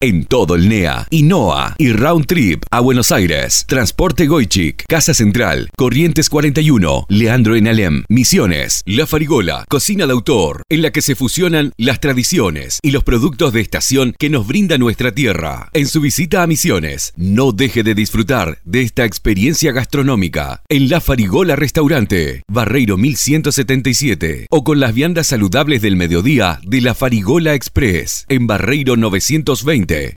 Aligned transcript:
en 0.00 0.24
todo 0.24 0.56
el 0.56 0.68
NEA, 0.68 1.06
INOA 1.10 1.76
y 1.78 1.92
Round 1.92 2.26
Trip 2.26 2.64
a 2.72 2.80
Buenos 2.80 3.12
Aires. 3.12 3.64
Transporte 3.68 4.26
Goichik, 4.26 4.84
Casa 4.88 5.14
Central, 5.14 5.70
Corrientes 5.76 6.28
41, 6.28 7.06
Leandro 7.08 7.54
en 7.54 7.68
Alem, 7.68 8.02
Misiones, 8.08 8.82
La 8.84 9.06
Farigola, 9.06 9.64
Cocina 9.68 10.06
de 10.06 10.12
Autor, 10.12 10.62
en 10.68 10.82
la 10.82 10.90
que 10.90 11.02
se 11.02 11.14
fusionan 11.14 11.72
las 11.76 12.00
tradiciones 12.00 12.80
y 12.82 12.90
los 12.90 13.04
productos 13.04 13.52
de 13.52 13.60
estación 13.60 14.16
que 14.18 14.28
nos 14.28 14.48
brinda 14.48 14.76
nuestra 14.76 15.14
tierra. 15.14 15.70
En 15.72 15.86
su 15.86 16.00
visita 16.00 16.42
a 16.42 16.48
Misiones, 16.48 17.12
no 17.16 17.52
deje 17.52 17.84
de 17.84 17.94
disfrutar 17.94 18.58
de 18.64 18.82
esta 18.82 19.04
experiencia 19.04 19.70
gastronómica 19.70 20.62
en 20.68 20.88
La 20.88 21.00
Farigola 21.00 21.54
Restaurante, 21.54 22.42
Barreiro 22.48 22.96
1177, 22.96 24.48
o 24.50 24.64
con 24.64 24.80
las 24.80 24.92
viandas 24.94 25.28
saludables 25.28 25.80
del 25.80 25.94
mediodía 25.94 26.58
de 26.64 26.80
La 26.80 26.94
Farigola 26.94 27.54
Express, 27.54 28.26
en 28.28 28.48
Barreiro 28.48 28.96
900 28.96 29.43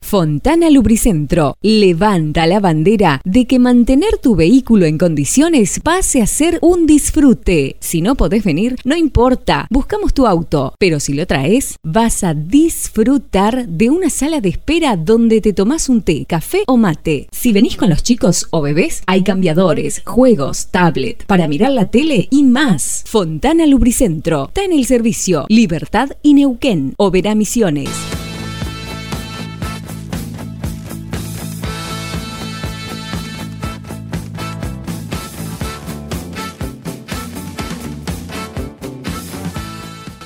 Fontana 0.02 0.70
Lubricentro 0.70 1.56
levanta 1.60 2.46
la 2.46 2.60
bandera 2.60 3.20
de 3.24 3.46
que 3.46 3.58
mantener 3.58 4.16
tu 4.18 4.34
vehículo 4.34 4.86
en 4.86 4.96
condiciones 4.96 5.80
pase 5.80 6.22
a 6.22 6.26
ser 6.26 6.58
un 6.62 6.86
disfrute. 6.86 7.76
Si 7.78 8.00
no 8.00 8.14
podés 8.14 8.42
venir, 8.42 8.76
no 8.84 8.96
importa, 8.96 9.66
buscamos 9.70 10.14
tu 10.14 10.26
auto, 10.26 10.74
pero 10.78 10.98
si 10.98 11.12
lo 11.12 11.26
traes, 11.26 11.76
vas 11.82 12.24
a 12.24 12.34
disfrutar 12.34 13.68
de 13.68 13.90
una 13.90 14.10
sala 14.10 14.40
de 14.40 14.48
espera 14.48 14.96
donde 14.96 15.40
te 15.40 15.52
tomás 15.52 15.88
un 15.88 16.02
té, 16.02 16.24
café 16.26 16.62
o 16.66 16.76
mate. 16.76 17.28
Si 17.30 17.52
venís 17.52 17.76
con 17.76 17.90
los 17.90 18.02
chicos 18.02 18.46
o 18.50 18.62
bebés, 18.62 19.02
hay 19.06 19.22
cambiadores, 19.22 20.02
juegos, 20.06 20.68
tablet, 20.68 21.26
para 21.26 21.48
mirar 21.48 21.72
la 21.72 21.90
tele 21.90 22.28
y 22.30 22.44
más. 22.44 23.04
Fontana 23.06 23.66
Lubricentro 23.66 24.48
está 24.48 24.64
en 24.64 24.72
el 24.72 24.86
servicio 24.86 25.44
Libertad 25.48 26.10
y 26.22 26.34
Neuquén, 26.34 26.94
Oberá 26.96 27.34
Misiones. 27.34 28.17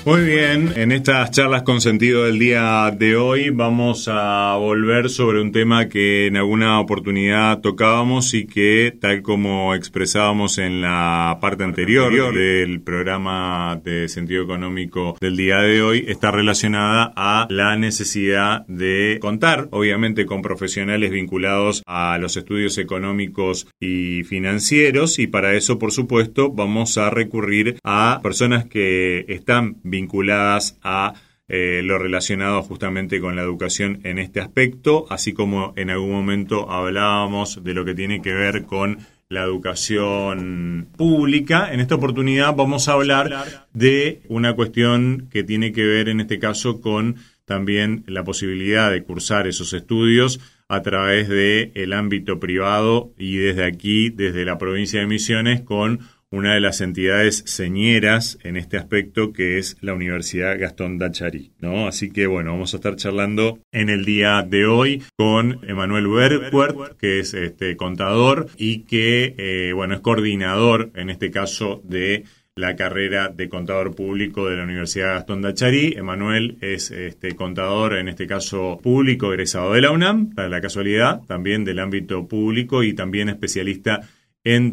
Muy 0.05 0.25
bien, 0.25 0.73
en 0.75 0.91
estas 0.91 1.31
charlas 1.31 1.63
con 1.63 1.81
sentido 1.81 2.25
del 2.25 2.41
día 2.41 2.91
de 2.91 3.15
hoy 3.15 3.51
vamos 3.51 4.09
a 4.11 4.57
volver 4.57 5.09
sobre 5.09 5.41
un 5.41 5.53
tema 5.53 5.89
que 5.89 6.27
en 6.27 6.37
alguna 6.37 6.81
oportunidad 6.81 7.61
tocábamos 7.61 8.35
y 8.35 8.47
que 8.47 8.93
tal 9.01 9.23
como 9.23 9.77
expresábamos 9.77 10.59
en 10.59 10.81
la 10.81 11.39
parte 11.41 11.63
anterior 11.63 12.35
del 12.35 12.81
programa 12.81 13.81
de 13.85 14.09
sentido 14.09 14.43
económico 14.43 15.17
del 15.21 15.37
día 15.37 15.59
de 15.59 15.83
hoy 15.83 16.05
está 16.09 16.33
relacionada 16.33 17.13
a 17.15 17.47
la 17.49 17.77
necesidad 17.77 18.67
de 18.67 19.19
contar, 19.21 19.69
obviamente 19.71 20.27
con 20.27 20.43
profesionales 20.43 21.13
vinculados 21.13 21.85
a 21.87 22.19
los 22.19 22.37
estudios 22.37 22.77
económicos 22.79 23.69
y 23.79 24.25
financieros 24.25 25.21
y 25.21 25.29
para 25.29 25.55
eso 25.55 25.79
por 25.79 25.93
supuesto 25.93 26.51
vamos 26.51 26.99
a 26.99 27.09
recurrir 27.09 27.77
a 27.85 28.19
personas 28.21 28.65
que 28.65 29.27
están 29.29 29.77
vinculadas 29.85 30.02
a 30.83 31.15
eh, 31.49 31.83
lo 31.85 31.99
relacionado 31.99 32.63
justamente 32.63 33.21
con 33.21 33.37
la 33.37 33.43
educación 33.43 34.01
en 34.05 34.19
este 34.19 34.41
aspecto, 34.41 35.07
así 35.11 35.33
como 35.33 35.75
en 35.77 35.91
algún 35.91 36.13
momento 36.13 36.71
hablábamos 36.71 37.63
de 37.63 37.75
lo 37.75 37.85
que 37.85 37.95
tiene 37.95 38.23
que 38.23 38.33
ver 38.33 38.65
con 38.65 38.99
la 39.29 39.43
educación 39.43 40.89
pública. 40.97 41.73
En 41.73 41.81
esta 41.81 41.97
oportunidad 41.97 42.55
vamos 42.55 42.89
a 42.89 42.93
hablar 42.93 43.67
de 43.73 44.23
una 44.29 44.55
cuestión 44.55 45.29
que 45.31 45.43
tiene 45.43 45.73
que 45.73 45.85
ver 45.85 46.09
en 46.09 46.21
este 46.21 46.39
caso 46.39 46.81
con 46.81 47.17
también 47.45 48.05
la 48.07 48.25
posibilidad 48.25 48.91
de 48.91 49.03
cursar 49.03 49.47
esos 49.47 49.73
estudios 49.73 50.41
a 50.69 50.81
través 50.81 51.29
del 51.29 51.73
el 51.75 51.93
ámbito 51.93 52.41
privado 52.41 53.13
y 53.19 53.37
desde 53.37 53.65
aquí, 53.65 54.11
desde 54.11 54.45
la 54.45 54.59
provincia 54.59 55.01
de 55.01 55.07
Misiones, 55.07 55.61
con 55.61 56.01
una 56.33 56.55
de 56.55 56.61
las 56.61 56.81
entidades 56.81 57.45
señeras 57.47 58.39
en 58.43 58.57
este 58.57 58.79
aspecto 58.79 59.33
que 59.33 59.59
es 59.59 59.77
la 59.81 59.95
Universidad 59.95 60.59
Gastón 60.59 60.99
Dachari, 60.99 61.53
¿no? 61.61 61.87
Así 61.87 62.11
que 62.11 62.27
bueno, 62.27 62.53
vamos 62.53 62.73
a 62.73 62.79
estar 62.79 62.97
charlando 62.97 63.61
en 63.71 63.91
el 63.91 64.05
día 64.05 64.43
de 64.43 64.67
hoy 64.67 65.03
con 65.17 65.61
Emanuel 65.69 66.09
Berquert, 66.09 66.97
que 66.99 67.21
es 67.21 67.35
este 67.35 67.77
contador 67.77 68.49
y 68.57 68.81
que 68.85 69.35
eh, 69.37 69.73
bueno, 69.75 69.95
es 69.95 70.01
coordinador 70.01 70.91
en 70.95 71.11
este 71.11 71.31
caso 71.31 71.83
de 71.85 72.25
la 72.55 72.77
carrera 72.77 73.29
de 73.29 73.49
contador 73.49 73.95
público 73.95 74.49
de 74.49 74.57
la 74.57 74.65
Universidad 74.65 75.15
Gastón 75.15 75.43
Dachari. 75.43 75.95
Emanuel 75.97 76.59
es 76.61 76.91
este 76.91 77.35
contador, 77.35 77.95
en 77.95 78.09
este 78.09 78.27
caso 78.27 78.79
público, 78.83 79.33
egresado 79.33 79.73
de 79.73 79.81
la 79.81 79.91
UNAM, 79.91 80.35
para 80.35 80.49
la 80.49 80.61
casualidad, 80.61 81.23
también 81.27 81.65
del 81.65 81.79
ámbito 81.79 82.27
público 82.27 82.83
y 82.83 82.93
también 82.93 83.31
especialista 83.31 84.01
en 84.01 84.07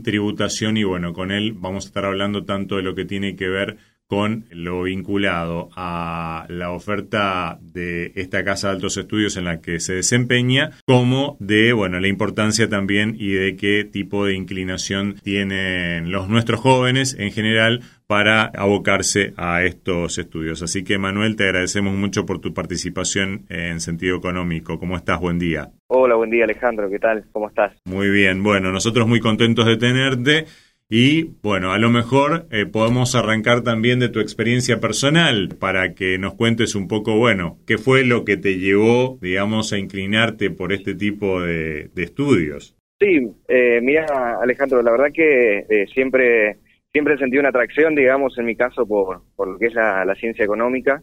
tributación 0.03 0.77
y 0.77 0.83
bueno, 0.83 1.13
con 1.13 1.31
él 1.31 1.53
vamos 1.53 1.85
a 1.85 1.87
estar 1.87 2.05
hablando 2.05 2.43
tanto 2.43 2.77
de 2.77 2.83
lo 2.83 2.95
que 2.95 3.05
tiene 3.05 3.35
que 3.35 3.47
ver 3.47 3.77
con 4.09 4.45
lo 4.49 4.81
vinculado 4.83 5.69
a 5.75 6.47
la 6.49 6.71
oferta 6.71 7.59
de 7.61 8.11
esta 8.15 8.43
casa 8.43 8.67
de 8.69 8.73
altos 8.73 8.97
estudios 8.97 9.37
en 9.37 9.45
la 9.45 9.61
que 9.61 9.79
se 9.79 9.93
desempeña, 9.93 10.71
como 10.87 11.37
de, 11.39 11.73
bueno, 11.73 11.99
la 11.99 12.07
importancia 12.07 12.67
también 12.67 13.15
y 13.19 13.29
de 13.33 13.55
qué 13.55 13.83
tipo 13.83 14.25
de 14.25 14.33
inclinación 14.33 15.17
tienen 15.21 16.11
los 16.11 16.27
nuestros 16.27 16.59
jóvenes 16.59 17.15
en 17.19 17.31
general 17.31 17.83
para 18.09 18.45
abocarse 18.45 19.33
a 19.37 19.63
estos 19.63 20.17
estudios. 20.17 20.63
Así 20.63 20.83
que 20.83 20.97
Manuel, 20.97 21.35
te 21.35 21.43
agradecemos 21.43 21.93
mucho 21.93 22.25
por 22.25 22.41
tu 22.41 22.55
participación 22.55 23.45
en 23.49 23.79
sentido 23.79 24.17
económico. 24.17 24.79
¿Cómo 24.79 24.97
estás? 24.97 25.19
Buen 25.19 25.37
día. 25.37 25.69
Hola, 25.85 26.15
buen 26.15 26.31
día 26.31 26.45
Alejandro, 26.45 26.89
¿qué 26.89 26.97
tal? 26.97 27.25
¿Cómo 27.31 27.49
estás? 27.49 27.71
Muy 27.85 28.09
bien, 28.09 28.41
bueno, 28.41 28.71
nosotros 28.71 29.07
muy 29.07 29.19
contentos 29.19 29.67
de 29.67 29.77
tenerte. 29.77 30.45
Y 30.89 31.35
bueno, 31.43 31.71
a 31.71 31.77
lo 31.77 31.91
mejor 31.91 32.47
eh, 32.49 32.65
podemos 32.65 33.13
arrancar 33.13 33.61
también 33.61 33.99
de 33.99 34.09
tu 34.09 34.19
experiencia 34.21 34.79
personal 34.79 35.49
para 35.59 35.93
que 35.93 36.17
nos 36.17 36.33
cuentes 36.33 36.73
un 36.73 36.87
poco, 36.87 37.15
bueno, 37.15 37.59
qué 37.67 37.77
fue 37.77 38.03
lo 38.03 38.25
que 38.25 38.37
te 38.37 38.57
llevó, 38.57 39.19
digamos, 39.21 39.71
a 39.71 39.77
inclinarte 39.77 40.49
por 40.49 40.73
este 40.73 40.95
tipo 40.95 41.43
de, 41.43 41.91
estudios. 41.95 42.75
Sí, 42.99 43.29
eh, 43.47 43.79
mira, 43.83 44.39
Alejandro, 44.41 44.81
la 44.81 44.89
verdad 44.89 45.11
que 45.13 45.59
eh, 45.59 45.85
siempre, 45.93 46.57
siempre 46.91 47.17
sentí 47.17 47.37
una 47.37 47.49
atracción, 47.49 47.95
digamos, 47.95 48.37
en 48.37 48.45
mi 48.45 48.55
caso, 48.55 48.85
por, 48.85 49.21
por 49.35 49.47
lo 49.47 49.59
que 49.59 49.67
es 49.67 49.73
la, 49.73 50.15
ciencia 50.15 50.45
económica. 50.45 51.01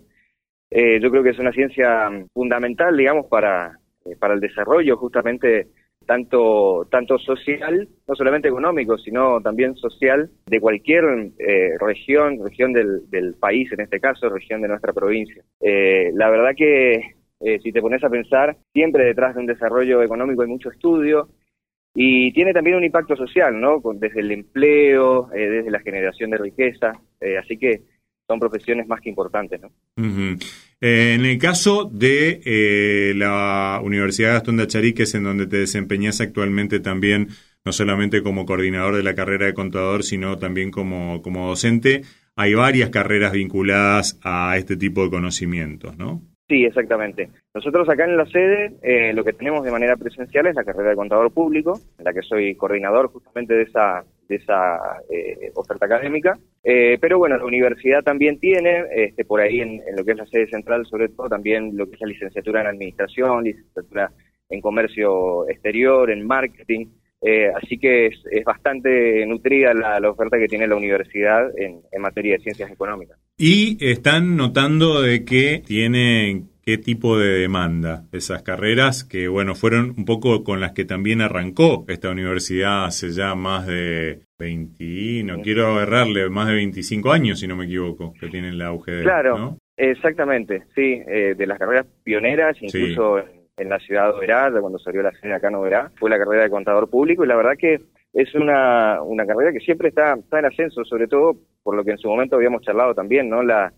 Eh, 0.70 0.98
yo 1.00 1.10
creo 1.10 1.22
que 1.22 1.30
es 1.30 1.38
una 1.38 1.52
ciencia 1.52 2.10
fundamental, 2.32 2.96
digamos, 2.96 3.26
para, 3.26 3.78
para 4.18 4.34
el 4.34 4.40
desarrollo 4.40 4.96
justamente 4.96 5.68
tanto, 6.06 6.86
tanto 6.90 7.18
social, 7.18 7.88
no 8.06 8.14
solamente 8.14 8.48
económico, 8.48 8.96
sino 8.96 9.40
también 9.40 9.74
social 9.74 10.30
de 10.46 10.60
cualquier 10.60 11.04
eh, 11.38 11.76
región, 11.78 12.38
región 12.42 12.72
del, 12.72 13.10
del, 13.10 13.34
país 13.34 13.70
en 13.72 13.80
este 13.80 14.00
caso, 14.00 14.28
región 14.28 14.62
de 14.62 14.68
nuestra 14.68 14.92
provincia. 14.92 15.42
Eh, 15.60 16.10
la 16.14 16.30
verdad 16.30 16.52
que 16.56 17.16
eh, 17.40 17.58
si 17.62 17.72
te 17.72 17.82
pones 17.82 18.02
a 18.04 18.08
pensar, 18.08 18.56
siempre 18.72 19.04
detrás 19.04 19.34
de 19.34 19.40
un 19.40 19.46
desarrollo 19.46 20.02
económico 20.02 20.42
hay 20.42 20.48
mucho 20.48 20.70
estudio 20.70 21.28
y 21.96 22.30
tiene 22.32 22.52
también 22.52 22.76
un 22.76 22.84
impacto 22.84 23.16
social, 23.16 23.58
¿no? 23.58 23.80
Desde 23.94 24.20
el 24.20 24.30
empleo, 24.30 25.28
desde 25.32 25.70
la 25.70 25.80
generación 25.80 26.30
de 26.30 26.38
riqueza, 26.38 26.92
así 27.42 27.56
que 27.56 27.82
son 28.26 28.40
profesiones 28.40 28.86
más 28.86 29.00
que 29.00 29.08
importantes. 29.08 29.60
¿no? 29.60 29.70
Eh, 30.80 31.14
en 31.14 31.24
el 31.24 31.38
caso 31.38 31.88
de 31.90 32.40
eh, 32.44 33.14
la 33.16 33.80
Universidad 33.82 34.34
Gastón 34.34 34.56
de 34.56 34.64
Acharique, 34.64 35.04
en 35.14 35.24
donde 35.24 35.46
te 35.46 35.58
desempeñas 35.58 36.20
actualmente 36.20 36.80
también, 36.80 37.28
no 37.64 37.72
solamente 37.72 38.22
como 38.22 38.46
coordinador 38.46 38.96
de 38.96 39.02
la 39.02 39.14
carrera 39.14 39.46
de 39.46 39.54
contador, 39.54 40.02
sino 40.02 40.36
también 40.38 40.70
como, 40.70 41.22
como 41.22 41.48
docente, 41.48 42.02
hay 42.36 42.54
varias 42.54 42.90
carreras 42.90 43.32
vinculadas 43.32 44.18
a 44.22 44.56
este 44.56 44.76
tipo 44.76 45.04
de 45.04 45.10
conocimientos, 45.10 45.96
¿no? 45.96 46.22
Sí, 46.48 46.64
exactamente. 46.64 47.30
Nosotros 47.56 47.88
acá 47.88 48.04
en 48.04 48.18
la 48.18 48.26
sede 48.26 48.72
eh, 48.82 49.14
lo 49.14 49.24
que 49.24 49.32
tenemos 49.32 49.64
de 49.64 49.70
manera 49.70 49.96
presencial 49.96 50.46
es 50.46 50.54
la 50.54 50.62
carrera 50.62 50.90
de 50.90 50.96
contador 50.96 51.32
público, 51.32 51.80
en 51.98 52.04
la 52.04 52.12
que 52.12 52.20
soy 52.20 52.54
coordinador 52.54 53.10
justamente 53.10 53.54
de 53.54 53.62
esa, 53.62 54.04
de 54.28 54.36
esa 54.36 54.78
eh, 55.10 55.52
oferta 55.54 55.86
académica. 55.86 56.38
Eh, 56.62 56.98
pero 57.00 57.16
bueno, 57.16 57.38
la 57.38 57.46
universidad 57.46 58.02
también 58.02 58.38
tiene, 58.38 58.84
este, 58.94 59.24
por 59.24 59.40
ahí 59.40 59.62
en, 59.62 59.80
lo 59.96 60.04
que 60.04 60.10
es 60.10 60.18
la 60.18 60.26
sede 60.26 60.48
central, 60.48 60.84
sobre 60.84 61.08
todo 61.08 61.30
también 61.30 61.74
lo 61.74 61.86
que 61.86 61.94
es 61.94 62.00
la 62.02 62.08
licenciatura 62.08 62.60
en 62.60 62.66
administración, 62.66 63.44
licenciatura 63.44 64.12
en 64.50 64.60
comercio 64.60 65.48
exterior, 65.48 66.10
en 66.10 66.26
marketing. 66.26 66.88
así 67.54 67.78
que 67.78 68.08
es, 68.08 68.44
bastante 68.44 69.24
nutrida 69.24 69.72
la, 69.72 70.10
oferta 70.10 70.36
que 70.36 70.46
tiene 70.46 70.68
la 70.68 70.76
universidad 70.76 71.58
en, 71.58 71.80
en 71.90 72.02
materia 72.02 72.34
de 72.34 72.40
ciencias 72.40 72.70
económicas. 72.70 73.18
Y 73.38 73.78
están 73.80 74.36
notando 74.36 75.00
de 75.00 75.24
que 75.24 75.62
tienen 75.64 76.50
qué 76.66 76.78
tipo 76.78 77.16
de 77.16 77.38
demanda 77.38 78.02
esas 78.12 78.42
carreras 78.42 79.04
que, 79.04 79.28
bueno, 79.28 79.54
fueron 79.54 79.94
un 79.96 80.04
poco 80.04 80.42
con 80.42 80.60
las 80.60 80.72
que 80.72 80.84
también 80.84 81.20
arrancó 81.20 81.84
esta 81.86 82.10
universidad 82.10 82.86
hace 82.86 83.10
ya 83.10 83.36
más 83.36 83.68
de 83.68 84.22
20, 84.40 85.22
no 85.22 85.42
quiero 85.42 85.68
agarrarle, 85.68 86.28
más 86.28 86.48
de 86.48 86.54
25 86.54 87.12
años, 87.12 87.38
si 87.38 87.46
no 87.46 87.54
me 87.54 87.66
equivoco, 87.66 88.12
que 88.20 88.26
tienen 88.26 88.58
la 88.58 88.66
auge 88.66 88.90
de... 88.90 89.02
Claro, 89.04 89.58
exactamente, 89.76 90.64
sí, 90.74 91.00
eh, 91.06 91.36
de 91.36 91.46
las 91.46 91.56
carreras 91.56 91.86
pioneras, 92.02 92.56
incluso 92.60 93.20
en, 93.56 93.68
la 93.68 93.78
ciudad 93.78 94.08
de 94.08 94.18
Oberá, 94.18 94.50
cuando 94.60 94.80
salió 94.80 95.02
la 95.02 95.12
sede 95.12 95.34
acá 95.34 95.46
en 95.46 95.54
Oberá, 95.54 95.92
fue 96.00 96.10
la 96.10 96.18
carrera 96.18 96.42
de 96.42 96.50
contador 96.50 96.90
público 96.90 97.24
y 97.24 97.28
la 97.28 97.36
verdad 97.36 97.56
que 97.56 97.78
es 98.12 98.34
una, 98.34 99.00
una 99.02 99.24
carrera 99.24 99.52
que 99.52 99.60
siempre 99.60 99.90
está, 99.90 100.14
está 100.14 100.40
en 100.40 100.46
ascenso, 100.46 100.84
sobre 100.84 101.06
todo 101.06 101.36
por 101.62 101.76
lo 101.76 101.84
que 101.84 101.92
en 101.92 101.98
su 101.98 102.08
momento 102.08 102.34
habíamos 102.34 102.62
charlado 102.62 102.92
también, 102.92 103.28
¿no? 103.28 103.44
La, 103.44 103.72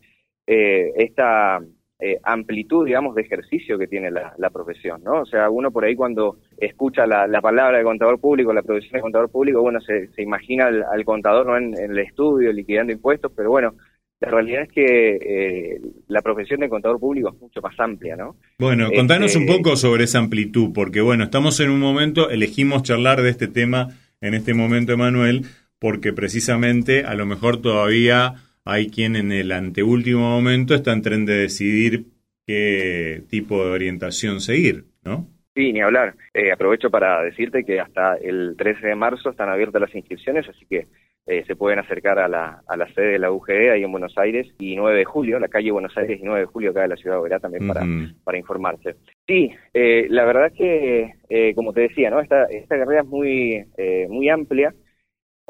eh, 0.46 0.90
esta 0.96 1.60
eh, 2.00 2.18
amplitud, 2.22 2.86
digamos, 2.86 3.16
de 3.16 3.22
ejercicio 3.22 3.76
que 3.76 3.88
tiene 3.88 4.10
la, 4.10 4.50
profesión, 4.50 5.02
¿no? 5.02 5.22
O 5.22 5.26
sea, 5.26 5.50
uno 5.50 5.72
por 5.72 5.84
ahí 5.84 5.96
cuando 5.96 6.38
escucha 6.56 7.06
la, 7.06 7.40
palabra 7.40 7.78
de 7.78 7.84
contador 7.84 8.20
público, 8.20 8.52
la 8.52 8.62
profesión 8.62 8.92
de 8.92 9.00
contador 9.00 9.30
público, 9.30 9.60
bueno, 9.60 9.80
se, 9.80 10.08
imagina 10.22 10.66
al, 10.68 11.04
contador 11.04 11.46
¿no? 11.46 11.56
En, 11.56 11.74
el 11.74 11.98
estudio, 11.98 12.52
liquidando 12.52 12.92
impuestos, 12.92 13.32
pero 13.34 13.50
bueno, 13.50 13.74
la 14.20 14.30
realidad 14.30 14.62
es 14.62 14.72
que 14.72 15.16
eh, 15.16 15.80
la 16.06 16.22
profesión 16.22 16.60
de 16.60 16.68
contador 16.68 17.00
público 17.00 17.30
es 17.34 17.40
mucho 17.40 17.60
más 17.60 17.74
amplia, 17.80 18.14
¿no? 18.14 18.36
Bueno, 18.60 18.90
contanos 18.94 19.34
un 19.34 19.42
este, 19.42 19.56
poco 19.56 19.74
sobre 19.74 20.04
esa 20.04 20.20
amplitud, 20.20 20.70
porque 20.72 21.00
bueno, 21.00 21.24
estamos 21.24 21.58
en 21.58 21.70
un 21.70 21.80
momento, 21.80 22.30
elegimos 22.30 22.84
charlar 22.84 23.22
de 23.22 23.30
este 23.30 23.48
tema 23.48 23.88
en 24.20 24.34
este 24.34 24.54
momento, 24.54 24.92
Emanuel, 24.92 25.46
porque 25.80 26.12
precisamente 26.12 27.04
a 27.04 27.14
lo 27.14 27.26
mejor 27.26 27.60
todavía 27.60 28.34
hay 28.68 28.88
quien 28.88 29.16
en 29.16 29.32
el 29.32 29.50
anteúltimo 29.50 30.20
momento 30.20 30.74
está 30.74 30.92
en 30.92 31.00
tren 31.00 31.24
de 31.24 31.38
decidir 31.38 32.04
qué 32.46 33.22
tipo 33.30 33.64
de 33.64 33.70
orientación 33.70 34.40
seguir, 34.40 34.84
¿no? 35.02 35.26
Sí, 35.54 35.72
ni 35.72 35.80
hablar. 35.80 36.14
Eh, 36.34 36.52
aprovecho 36.52 36.90
para 36.90 37.22
decirte 37.22 37.64
que 37.64 37.80
hasta 37.80 38.16
el 38.16 38.56
13 38.58 38.88
de 38.88 38.94
marzo 38.94 39.30
están 39.30 39.48
abiertas 39.48 39.80
las 39.80 39.94
inscripciones, 39.94 40.46
así 40.46 40.66
que 40.66 40.84
eh, 41.26 41.44
se 41.46 41.56
pueden 41.56 41.78
acercar 41.78 42.18
a 42.18 42.28
la, 42.28 42.62
a 42.68 42.76
la 42.76 42.86
sede 42.92 43.12
de 43.12 43.18
la 43.18 43.32
UGE 43.32 43.70
ahí 43.70 43.84
en 43.84 43.90
Buenos 43.90 44.16
Aires 44.18 44.46
y 44.58 44.76
9 44.76 44.98
de 44.98 45.04
julio, 45.06 45.40
la 45.40 45.48
calle 45.48 45.70
Buenos 45.70 45.96
Aires 45.96 46.20
y 46.20 46.24
9 46.24 46.40
de 46.40 46.46
julio 46.46 46.70
acá 46.70 46.82
de 46.82 46.88
la 46.88 46.96
ciudad 46.96 47.16
de 47.16 47.20
Oberá 47.22 47.40
también 47.40 47.66
para, 47.66 47.86
para 48.22 48.38
informarse. 48.38 48.96
Sí, 49.26 49.50
eh, 49.72 50.06
la 50.10 50.26
verdad 50.26 50.52
que, 50.52 51.14
como 51.54 51.72
te 51.72 51.80
decía, 51.82 52.10
¿no? 52.10 52.20
esta, 52.20 52.44
esta 52.44 52.78
carrera 52.78 53.00
es 53.00 53.08
muy, 53.08 53.64
muy 54.10 54.28
amplia 54.28 54.74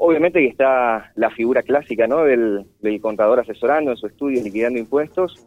Obviamente 0.01 0.39
que 0.39 0.47
está 0.47 1.11
la 1.15 1.29
figura 1.29 1.61
clásica 1.61 2.07
¿no? 2.07 2.23
del, 2.23 2.65
contador 3.01 3.41
asesorando 3.41 3.91
en 3.91 3.97
su 3.97 4.07
estudio, 4.07 4.41
liquidando 4.41 4.79
impuestos, 4.79 5.45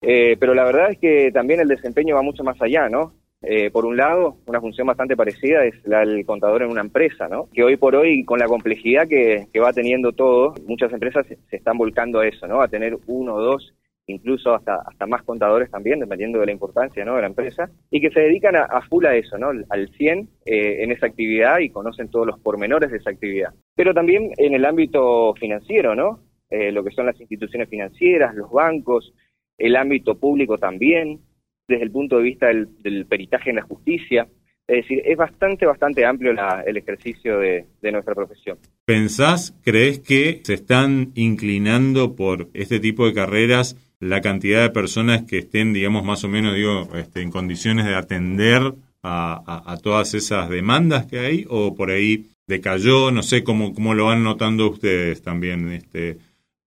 eh, 0.00 0.38
pero 0.40 0.54
la 0.54 0.64
verdad 0.64 0.92
es 0.92 0.98
que 0.98 1.30
también 1.30 1.60
el 1.60 1.68
desempeño 1.68 2.14
va 2.14 2.22
mucho 2.22 2.42
más 2.42 2.60
allá, 2.62 2.88
¿no? 2.88 3.12
Eh, 3.42 3.70
por 3.70 3.84
un 3.84 3.98
lado, 3.98 4.38
una 4.46 4.60
función 4.60 4.86
bastante 4.86 5.16
parecida 5.16 5.64
es 5.64 5.74
la 5.84 6.00
del 6.00 6.24
contador 6.24 6.62
en 6.62 6.70
una 6.70 6.80
empresa, 6.80 7.28
¿no? 7.28 7.50
Que 7.52 7.62
hoy 7.62 7.76
por 7.76 7.94
hoy, 7.94 8.24
con 8.24 8.38
la 8.38 8.46
complejidad 8.46 9.06
que, 9.06 9.46
va 9.60 9.74
teniendo 9.74 10.12
todo, 10.12 10.54
muchas 10.66 10.90
empresas 10.94 11.26
se, 11.26 11.36
se, 11.50 11.56
están 11.56 11.76
volcando 11.76 12.20
a 12.20 12.26
eso, 12.26 12.46
¿no? 12.46 12.62
A 12.62 12.68
tener 12.68 12.96
uno 13.06 13.34
o 13.34 13.42
dos 13.42 13.74
incluso 14.10 14.54
hasta, 14.54 14.76
hasta 14.86 15.06
más 15.06 15.22
contadores 15.22 15.70
también, 15.70 16.00
dependiendo 16.00 16.40
de 16.40 16.46
la 16.46 16.52
importancia 16.52 17.04
¿no? 17.04 17.16
de 17.16 17.22
la 17.22 17.28
empresa, 17.28 17.70
y 17.90 18.00
que 18.00 18.10
se 18.10 18.20
dedican 18.20 18.56
a, 18.56 18.80
full 18.88 19.06
a 19.06 19.14
eso, 19.14 19.38
¿no? 19.38 19.50
al 19.68 19.88
100 19.96 20.28
eh, 20.44 20.82
en 20.82 20.92
esa 20.92 21.06
actividad 21.06 21.58
y 21.58 21.70
conocen 21.70 22.10
todos 22.10 22.26
los 22.26 22.38
pormenores 22.40 22.90
de 22.90 22.98
esa 22.98 23.10
actividad. 23.10 23.54
Pero 23.80 23.94
también 23.94 24.32
en 24.36 24.52
el 24.52 24.66
ámbito 24.66 25.32
financiero, 25.40 25.94
¿no? 25.94 26.20
Eh, 26.50 26.70
lo 26.70 26.84
que 26.84 26.90
son 26.90 27.06
las 27.06 27.18
instituciones 27.18 27.66
financieras, 27.66 28.34
los 28.34 28.50
bancos, 28.50 29.14
el 29.56 29.74
ámbito 29.74 30.18
público 30.18 30.58
también, 30.58 31.20
desde 31.66 31.84
el 31.84 31.90
punto 31.90 32.18
de 32.18 32.24
vista 32.24 32.48
del, 32.48 33.06
peritaje 33.06 33.48
en 33.48 33.56
la 33.56 33.62
justicia. 33.62 34.28
Es 34.68 34.82
decir, 34.82 35.00
es 35.02 35.16
bastante, 35.16 35.64
bastante 35.64 36.04
amplio 36.04 36.30
el 36.66 36.76
ejercicio 36.76 37.38
de, 37.38 37.64
nuestra 37.90 38.14
profesión. 38.14 38.58
¿Pensás, 38.84 39.58
crees 39.64 40.00
que 40.00 40.42
se 40.44 40.52
están 40.52 41.12
inclinando 41.14 42.16
por 42.16 42.48
este 42.52 42.80
tipo 42.80 43.06
de 43.06 43.14
carreras 43.14 43.78
la 43.98 44.20
cantidad 44.20 44.60
de 44.60 44.68
personas 44.68 45.22
que 45.22 45.38
estén, 45.38 45.72
digamos, 45.72 46.04
más 46.04 46.22
o 46.22 46.28
menos, 46.28 46.54
digo, 46.54 46.86
este, 46.96 47.22
en 47.22 47.30
condiciones 47.30 47.86
de 47.86 47.94
atender 47.94 48.74
a, 49.02 49.78
todas 49.82 50.12
esas 50.12 50.50
demandas 50.50 51.06
que 51.06 51.18
hay, 51.18 51.46
o 51.48 51.74
por 51.74 51.90
ahí 51.90 52.26
decayó, 52.50 53.10
no 53.10 53.22
sé 53.22 53.42
cómo, 53.42 53.72
cómo 53.72 53.94
lo 53.94 54.06
van 54.06 54.22
notando 54.22 54.68
ustedes 54.68 55.22
también, 55.22 55.72
este, 55.72 56.18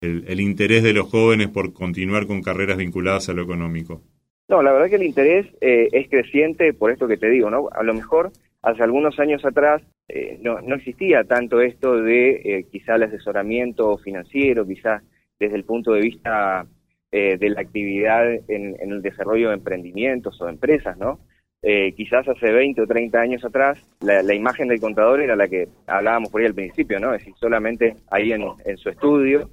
el, 0.03 0.41
interés 0.41 0.83
de 0.83 0.93
los 0.93 1.09
jóvenes 1.09 1.49
por 1.49 1.73
continuar 1.73 2.27
con 2.27 2.43
carreras 2.43 2.77
vinculadas 2.77 3.31
a 3.31 3.33
lo 3.33 3.43
económico. 3.43 4.03
No, 4.49 4.63
la 4.63 4.73
verdad 4.73 4.91
que 4.91 4.97
el 4.97 5.05
interés 5.05 5.47
eh, 5.63 5.89
es 5.93 6.11
creciente 6.11 6.75
por 6.75 6.91
esto 6.91 7.09
que 7.09 7.17
te 7.17 7.31
digo, 7.31 7.49
¿no? 7.49 7.69
A 7.73 7.83
lo 7.83 7.95
mejor 7.95 8.31
hace 8.61 8.83
algunos 8.83 9.19
años 9.19 9.43
atrás 9.45 9.83
eh, 10.09 10.39
no, 10.43 10.61
no 10.61 10.77
existía 10.77 11.25
tanto 11.25 11.61
esto 11.61 11.97
de 11.97 12.31
eh, 12.45 12.67
quizá 12.71 12.97
el 12.97 13.05
asesoramiento 13.05 13.97
financiero, 13.99 14.67
quizás 14.67 15.03
desde 15.39 15.57
el 15.57 15.65
punto 15.65 15.93
de 15.93 16.01
vista 16.01 16.67
eh, 17.11 17.39
de 17.39 17.49
la 17.49 17.63
actividad 17.63 18.27
en, 18.49 18.77
el 18.81 19.01
desarrollo 19.01 19.49
de 19.49 19.55
emprendimientos 19.55 20.41
o 20.41 20.45
de 20.45 20.53
empresas, 20.53 20.99
¿no? 20.99 21.21
Eh, 21.61 21.93
quizás 21.97 22.27
hace 22.29 22.53
20 22.53 22.83
o 22.83 22.87
30 22.87 23.19
años 23.19 23.45
atrás, 23.45 23.85
la, 24.00 24.35
imagen 24.35 24.69
del 24.69 24.81
contador 24.81 25.21
era 25.21 25.35
la 25.35 25.49
que 25.49 25.67
hablábamos 25.87 26.31
por 26.31 26.41
ahí 26.41 26.47
al 26.47 26.55
principio, 26.55 27.00
¿no? 27.00 27.12
Es 27.12 27.21
decir, 27.21 27.35
solamente 27.37 27.97
ahí 28.11 28.33
en, 28.33 28.43
su 28.77 28.88
estudio, 28.88 29.50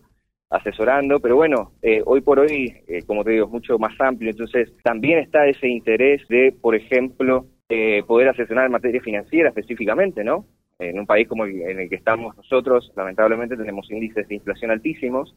asesorando, 0.51 1.19
pero 1.19 1.35
bueno, 1.35 1.71
eh, 1.81 2.03
hoy 2.05 2.21
por 2.21 2.39
hoy, 2.39 2.75
como 3.07 3.23
te 3.23 3.31
digo, 3.31 3.45
es 3.45 3.51
mucho 3.51 3.79
más 3.79 3.99
amplio, 3.99 4.29
entonces 4.29 4.71
también 4.83 5.17
está 5.19 5.47
ese 5.47 5.67
interés 5.67 6.27
de, 6.27 6.53
por 6.61 6.75
ejemplo, 6.75 7.47
poder 8.07 8.29
asesorar 8.29 8.67
en 8.67 8.73
materia 8.73 9.01
financiera 9.01 9.49
específicamente, 9.49 10.23
¿no? 10.23 10.45
En 10.77 10.99
un 10.99 11.07
país 11.07 11.27
como 11.27 11.45
en 11.47 11.79
el 11.79 11.89
que 11.89 11.95
estamos 11.95 12.37
nosotros, 12.37 12.93
lamentablemente 12.95 13.57
tenemos 13.57 13.89
índices 13.89 14.27
de 14.27 14.35
inflación 14.35 14.69
altísimos, 14.69 15.35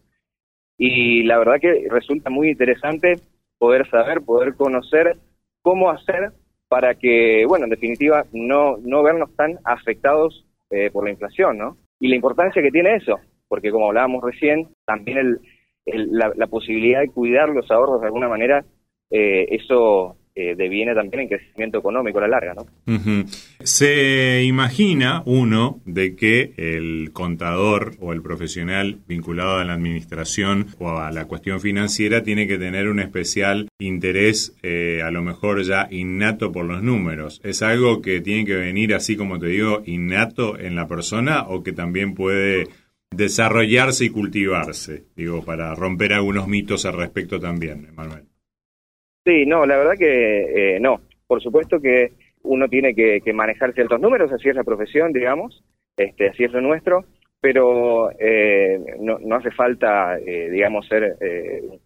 y 0.77 1.25
la 1.25 1.39
verdad 1.39 1.61
que 1.61 1.89
resulta 1.91 2.29
muy 2.29 2.51
interesante 2.51 3.17
poder 3.59 3.89
saber, 3.89 4.21
poder 4.21 4.55
conocer 4.55 5.17
cómo 5.63 5.91
hacer 5.91 6.33
para 6.69 6.95
que, 6.95 7.45
bueno, 7.47 7.65
en 7.65 7.71
definitiva, 7.71 8.25
no, 8.33 8.77
no 8.79 9.03
vernos 9.03 9.35
tan 9.35 9.59
afectados 9.65 10.45
eh, 10.71 10.91
por 10.91 11.05
la 11.05 11.11
inflación, 11.11 11.59
¿no? 11.59 11.77
Y 11.99 12.09
la 12.09 12.17
importancia 12.17 12.63
que 12.63 12.71
tiene 12.71 12.97
eso, 12.97 13.19
porque 13.49 13.71
como 13.71 13.87
hablábamos 13.87 14.23
recién, 14.23 14.69
también 14.85 15.19
el, 15.19 15.41
la, 16.11 16.47
posibilidad 16.47 17.01
de 17.01 17.11
cuidar 17.11 17.49
los 17.49 17.71
ahorros 17.71 18.01
de 18.01 18.07
alguna 18.07 18.29
manera, 18.29 18.65
eh, 19.11 19.47
eso 19.51 20.17
eh, 20.41 20.55
deviene 20.55 20.95
también 20.95 21.23
en 21.23 21.29
crecimiento 21.31 21.79
económico 21.79 22.19
a 22.19 22.21
la 22.21 22.29
larga, 22.29 22.55
¿no? 22.55 22.67
Se 23.59 24.45
imagina 24.45 25.25
uno 25.27 25.81
de 25.85 26.15
que 26.15 26.53
el 26.57 27.11
contador 27.13 27.97
o 27.99 28.13
el 28.13 28.23
profesional 28.23 28.99
vinculado 29.09 29.57
a 29.57 29.65
la 29.65 29.73
administración 29.73 30.69
o 30.79 30.91
a 30.99 31.11
la 31.11 31.25
cuestión 31.25 31.61
financiera 31.61 32.23
tiene 32.23 32.47
que 32.47 32.57
tener 32.57 32.87
un 32.87 33.01
especial 33.01 33.67
interés, 33.81 34.57
eh, 34.63 35.03
a 35.03 35.11
lo 35.11 35.23
mejor 35.23 35.65
ya 35.65 35.89
innato 35.91 36.53
por 36.53 36.67
los 36.67 36.85
números. 36.85 37.41
¿Es 37.43 37.63
algo 37.63 38.01
que 38.01 38.21
tiene 38.21 38.45
que 38.45 38.55
venir 38.55 38.95
así 38.95 39.17
como 39.17 39.41
te 39.41 39.49
digo, 39.49 39.83
innato 39.87 40.57
en 40.57 40.77
la 40.77 40.87
persona 40.87 41.49
o 41.49 41.65
que 41.65 41.73
también 41.73 42.15
puede 42.15 42.69
desarrollarse 43.11 44.05
y 44.05 44.11
cultivarse? 44.11 45.03
Digo, 45.17 45.45
para 45.45 45.75
romper 45.75 46.13
algunos 46.13 46.47
mitos 46.47 46.87
al 46.87 46.97
respecto 46.97 47.41
también, 47.41 47.89
Manuel. 47.97 48.23
Sí, 49.29 49.45
no, 49.45 49.67
la 49.67 49.77
verdad 49.77 49.93
que 49.99 50.77
eh, 50.77 50.81
no. 50.81 51.03
Por 51.27 51.43
supuesto 51.43 51.79
que 51.81 52.13
uno 52.45 52.67
tiene 52.67 52.95
que, 52.95 53.21
manejar 53.35 53.75
ciertos 53.75 54.01
números, 54.01 54.33
así 54.33 54.49
es 54.49 54.57
la 54.57 54.65
profesión, 54.65 55.13
digamos, 55.13 55.63
este, 55.99 56.31
así 56.31 56.45
es 56.45 56.53
lo 56.53 56.63
nuestro, 56.63 57.05
pero 57.39 58.09
no, 59.01 59.19
no, 59.19 59.37
hace 59.37 59.51
falta, 59.51 60.17
digamos, 60.17 60.89
ser 60.89 61.15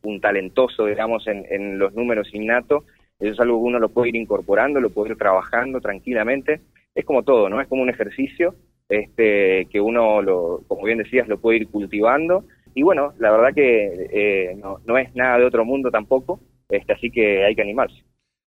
un 0.05 0.21
talentoso, 0.21 0.87
digamos, 0.87 1.27
en, 1.27 1.45
en 1.51 1.81
los 1.81 1.93
números 1.95 2.33
innatos. 2.33 2.85
Eso 3.19 3.33
es 3.33 3.41
algo 3.41 3.59
que 3.59 3.69
uno 3.71 3.81
lo 3.81 3.89
puede 3.89 4.11
ir 4.11 4.17
incorporando, 4.17 4.81
lo 4.81 4.91
puede 4.91 5.11
ir 5.11 5.19
trabajando 5.19 5.81
tranquilamente. 5.81 6.61
Es 6.95 7.05
como 7.05 7.25
todo, 7.25 7.49
¿no? 7.49 7.61
Es 7.61 7.67
como 7.67 7.83
un 7.83 7.91
ejercicio 7.91 8.55
este, 8.89 9.67
que 9.67 9.81
uno, 9.81 10.23
lo, 10.23 10.61
como 10.69 10.85
bien 10.85 10.99
decías, 10.99 11.27
lo 11.27 11.41
puede 11.41 11.59
ir 11.59 11.69
cultivando. 11.69 12.45
Y 12.73 12.85
bueno, 12.85 13.15
la 13.19 13.33
verdad 13.33 13.53
que 13.53 14.09
eh, 14.13 14.55
no, 14.57 14.79
no, 14.87 14.97
es 14.97 15.13
nada 15.17 15.39
de 15.39 15.45
otro 15.45 15.65
mundo 15.65 15.91
tampoco, 15.91 16.39
este, 16.73 16.93
así 16.93 17.11
que 17.11 17.45
hay 17.45 17.55
que 17.55 17.63
animarse. 17.63 18.03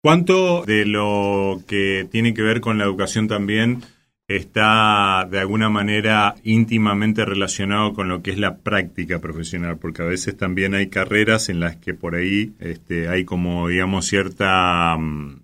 ¿Cuánto 0.02 0.64
de 0.64 0.86
lo 0.86 1.60
que 1.66 2.06
tiene 2.10 2.32
que 2.32 2.42
ver 2.42 2.60
con 2.60 2.78
la 2.78 2.84
educación 2.84 3.26
también 3.28 3.80
está 4.28 5.26
de 5.30 5.40
alguna 5.40 5.68
manera 5.68 6.34
íntimamente 6.44 7.24
relacionado 7.24 7.92
con 7.92 8.08
lo 8.08 8.22
que 8.22 8.30
es 8.30 8.38
la 8.38 8.58
práctica 8.58 9.20
profesional? 9.20 9.78
Porque 9.78 10.02
a 10.02 10.06
veces 10.06 10.36
también 10.36 10.74
hay 10.74 10.88
carreras 10.88 11.48
en 11.48 11.60
las 11.60 11.76
que 11.76 11.94
por 11.94 12.14
ahí 12.14 12.52
este, 12.60 13.08
hay 13.08 13.24
como, 13.24 13.68
digamos, 13.68 14.06
cierta... 14.06 14.96
Mm, 14.96 15.40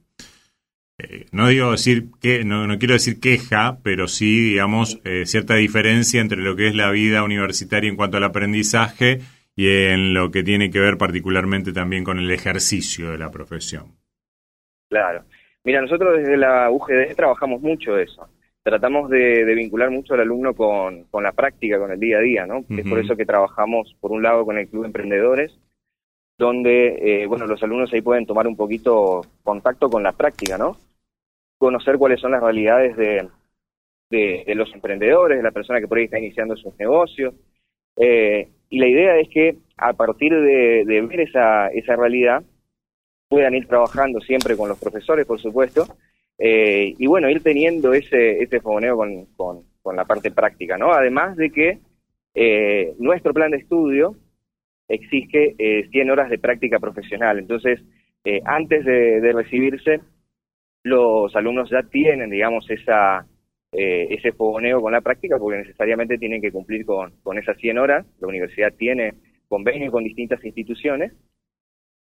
eh, 0.99 1.26
no 1.33 1.49
digo 1.49 1.73
decir 1.73 2.07
que, 2.21 2.45
no, 2.45 2.67
no, 2.67 2.79
quiero 2.79 2.95
decir 2.95 3.19
queja, 3.19 3.79
pero 3.83 4.07
sí, 4.07 4.50
digamos, 4.50 5.00
eh, 5.05 5.26
cierta 5.26 5.57
diferencia 5.57 6.21
entre 6.21 6.38
lo 6.38 6.55
que 6.55 6.69
es 6.69 6.76
la 6.76 6.91
vida 6.93 7.25
universitaria 7.25 7.91
en 7.91 7.97
cuanto 7.97 8.19
al 8.19 8.25
aprendizaje 8.25 9.21
y 9.54 9.68
en 9.68 10.14
lo 10.14 10.30
que 10.30 10.42
tiene 10.42 10.71
que 10.71 10.80
ver 10.80 10.97
particularmente 10.97 11.73
también 11.73 12.04
con 12.04 12.18
el 12.18 12.30
ejercicio 12.30 13.11
de 13.11 13.18
la 13.18 13.30
profesión. 13.30 13.97
Claro. 14.88 15.25
Mira, 15.64 15.80
nosotros 15.80 16.18
desde 16.18 16.37
la 16.37 16.71
UGD 16.71 17.14
trabajamos 17.14 17.61
mucho 17.61 17.97
eso. 17.99 18.28
Tratamos 18.62 19.11
de, 19.11 19.44
vincular 19.54 19.90
mucho 19.90 20.14
al 20.14 20.21
alumno 20.21 20.54
con, 20.54 21.04
con, 21.04 21.23
la 21.23 21.32
práctica, 21.32 21.78
con 21.78 21.90
el 21.90 21.99
día 21.99 22.18
a 22.18 22.21
día, 22.21 22.47
¿no? 22.47 22.64
Es 22.68 22.88
por 22.88 22.99
eso 22.99 23.16
que 23.16 23.26
trabajamos, 23.26 23.97
por 24.00 24.12
un 24.12 24.23
lado, 24.23 24.44
con 24.44 24.56
el 24.56 24.68
Club 24.68 24.82
de 24.82 24.88
Emprendedores, 24.88 25.59
donde, 26.38 27.23
eh, 27.23 27.26
bueno, 27.26 27.47
los 27.47 27.62
alumnos 27.62 27.92
ahí 27.92 28.02
pueden 28.02 28.26
tomar 28.26 28.47
un 28.47 28.56
poquito 28.56 29.23
contacto 29.42 29.90
con 29.90 30.02
la 30.02 30.12
práctica, 30.12 30.59
¿no? 30.59 30.76
Conocer 31.59 31.99
cuáles 31.99 32.21
son 32.21 32.32
las 32.32 32.42
realidades 32.42 32.97
de, 32.97 33.28
de, 34.11 34.54
los 34.54 34.73
emprendedores, 34.75 35.38
de 35.38 35.42
la 35.42 35.50
persona 35.50 35.80
que 35.80 35.88
por 35.88 35.99
ahí 35.99 36.04
está 36.04 36.18
iniciando 36.18 36.56
sus 36.56 36.76
negocios. 36.78 37.35
Eh, 37.97 38.49
y 38.73 38.79
la 38.79 38.88
idea 38.88 39.19
es 39.19 39.29
que 39.29 39.57
a 39.76 39.93
partir 39.93 40.33
de, 40.33 40.85
ver 40.87 41.21
esa, 41.21 41.69
esa 41.69 41.97
realidad, 41.97 42.43
puedan 43.29 43.55
ir 43.55 43.67
trabajando 43.67 44.21
siempre 44.21 44.57
con 44.57 44.69
los 44.69 44.79
profesores, 44.79 45.26
por 45.26 45.41
supuesto, 45.41 45.87
eh, 46.38 46.95
y 46.99 47.07
bueno, 47.07 47.31
ir 47.31 47.43
teniendo 47.43 47.93
ese, 47.93 48.43
ese 48.43 48.61
fogoneo 48.61 48.97
con, 48.97 49.64
con, 49.83 49.97
la 49.97 50.05
parte 50.05 50.31
práctica, 50.31 50.79
¿no? 50.79 50.93
Además 50.93 51.37
de 51.37 51.50
que 51.50 51.79
nuestro 52.99 53.35
plan 53.35 53.50
de 53.50 53.59
estudio 53.59 54.17
exige 54.88 55.55
eh, 55.59 55.88
100 55.91 56.11
horas 56.11 56.31
de 56.31 56.38
práctica 56.38 56.79
profesional. 56.79 57.38
Entonces, 57.38 57.81
eh, 58.25 58.41
antes 58.45 58.85
de, 58.85 59.33
recibirse, 59.33 60.00
los 60.83 61.35
alumnos 61.35 61.71
ya 61.71 61.83
tienen, 61.83 62.31
digamos, 62.31 62.69
esa, 62.71 63.26
eh, 63.73 64.09
ese 64.11 64.33
fogoneo 64.33 64.81
con 64.81 64.93
la 64.93 65.00
práctica 65.00 65.38
porque 65.38 65.59
necesariamente 65.59 66.19
tienen 66.19 66.43
que 66.43 66.52
cumplir 66.52 66.85
con, 66.85 67.12
con 67.23 67.38
esas 67.38 67.57
100 67.57 67.79
horas. 67.79 68.07
La 68.21 68.29
universidad 68.29 68.73
tiene 68.75 69.14
convenio 69.49 69.91
con 69.91 70.05
distintas 70.05 70.45
instituciones. 70.45 71.12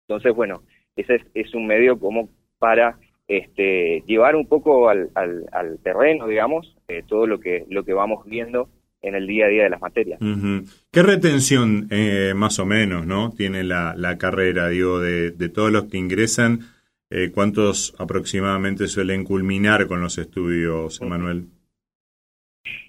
Entonces, 0.09 0.35
bueno, 0.35 0.63
ese 0.97 1.21
es, 1.35 1.55
un 1.55 1.67
medio 1.67 1.99
como 1.99 2.31
para 2.59 2.99
este, 3.29 4.03
llevar 4.07 4.37
un 4.37 4.47
poco 4.49 4.89
al, 4.89 5.11
al, 5.15 5.79
terreno, 5.83 6.27
digamos, 6.27 6.77
eh, 6.89 7.03
todo 7.07 7.27
lo 7.27 7.39
que, 7.41 7.65
lo 7.69 7.85
que 7.85 7.93
vamos 7.93 8.25
viendo 8.25 8.69
en 9.03 9.15
el 9.15 9.27
día 9.27 9.47
a 9.47 9.49
día 9.49 9.63
de 9.65 9.71
las 9.71 9.81
materias. 9.81 10.19
¿Qué 10.91 11.03
retención 11.03 11.87
eh, 11.91 12.33
más 12.35 12.59
o 12.59 12.67
menos 12.67 13.07
no 13.07 13.31
tiene 13.31 13.63
la, 13.63 13.95
la 13.97 14.19
carrera, 14.19 14.69
digo, 14.69 14.99
de, 14.99 15.31
todos 15.49 15.71
los 15.71 15.85
que 15.85 15.99
ingresan? 15.99 16.61
Eh, 17.11 17.31
¿Cuántos 17.33 17.95
aproximadamente 17.99 18.87
suelen 18.87 19.25
culminar 19.25 19.87
con 19.87 20.01
los 20.01 20.19
estudios, 20.19 21.01
Emanuel? 21.01 21.47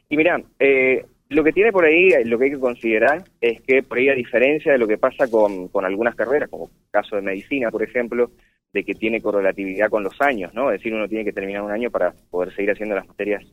Y 0.09 0.17
mira, 0.17 0.41
eh, 0.59 1.05
lo 1.29 1.43
que 1.43 1.53
tiene 1.53 1.71
por 1.71 1.85
ahí, 1.85 2.09
lo 2.25 2.37
que 2.37 2.45
hay 2.45 2.51
que 2.51 2.59
considerar 2.59 3.23
es 3.39 3.61
que 3.61 3.83
por 3.83 3.97
ahí 3.97 4.09
a 4.09 4.15
diferencia 4.15 4.71
de 4.71 4.77
lo 4.77 4.87
que 4.87 4.97
pasa 4.97 5.29
con, 5.29 5.69
con 5.69 5.85
algunas 5.85 6.15
carreras, 6.15 6.49
como 6.49 6.65
el 6.65 6.91
caso 6.91 7.15
de 7.15 7.21
medicina, 7.21 7.71
por 7.71 7.83
ejemplo, 7.83 8.31
de 8.73 8.83
que 8.83 8.93
tiene 8.93 9.21
correlatividad 9.21 9.89
con 9.89 10.03
los 10.03 10.19
años, 10.21 10.53
¿no? 10.53 10.71
Es 10.71 10.79
decir, 10.79 10.93
uno 10.93 11.07
tiene 11.07 11.25
que 11.25 11.33
terminar 11.33 11.61
un 11.61 11.71
año 11.71 11.89
para 11.89 12.13
poder 12.29 12.53
seguir 12.53 12.71
haciendo 12.71 12.95
las 12.95 13.07
materias 13.07 13.43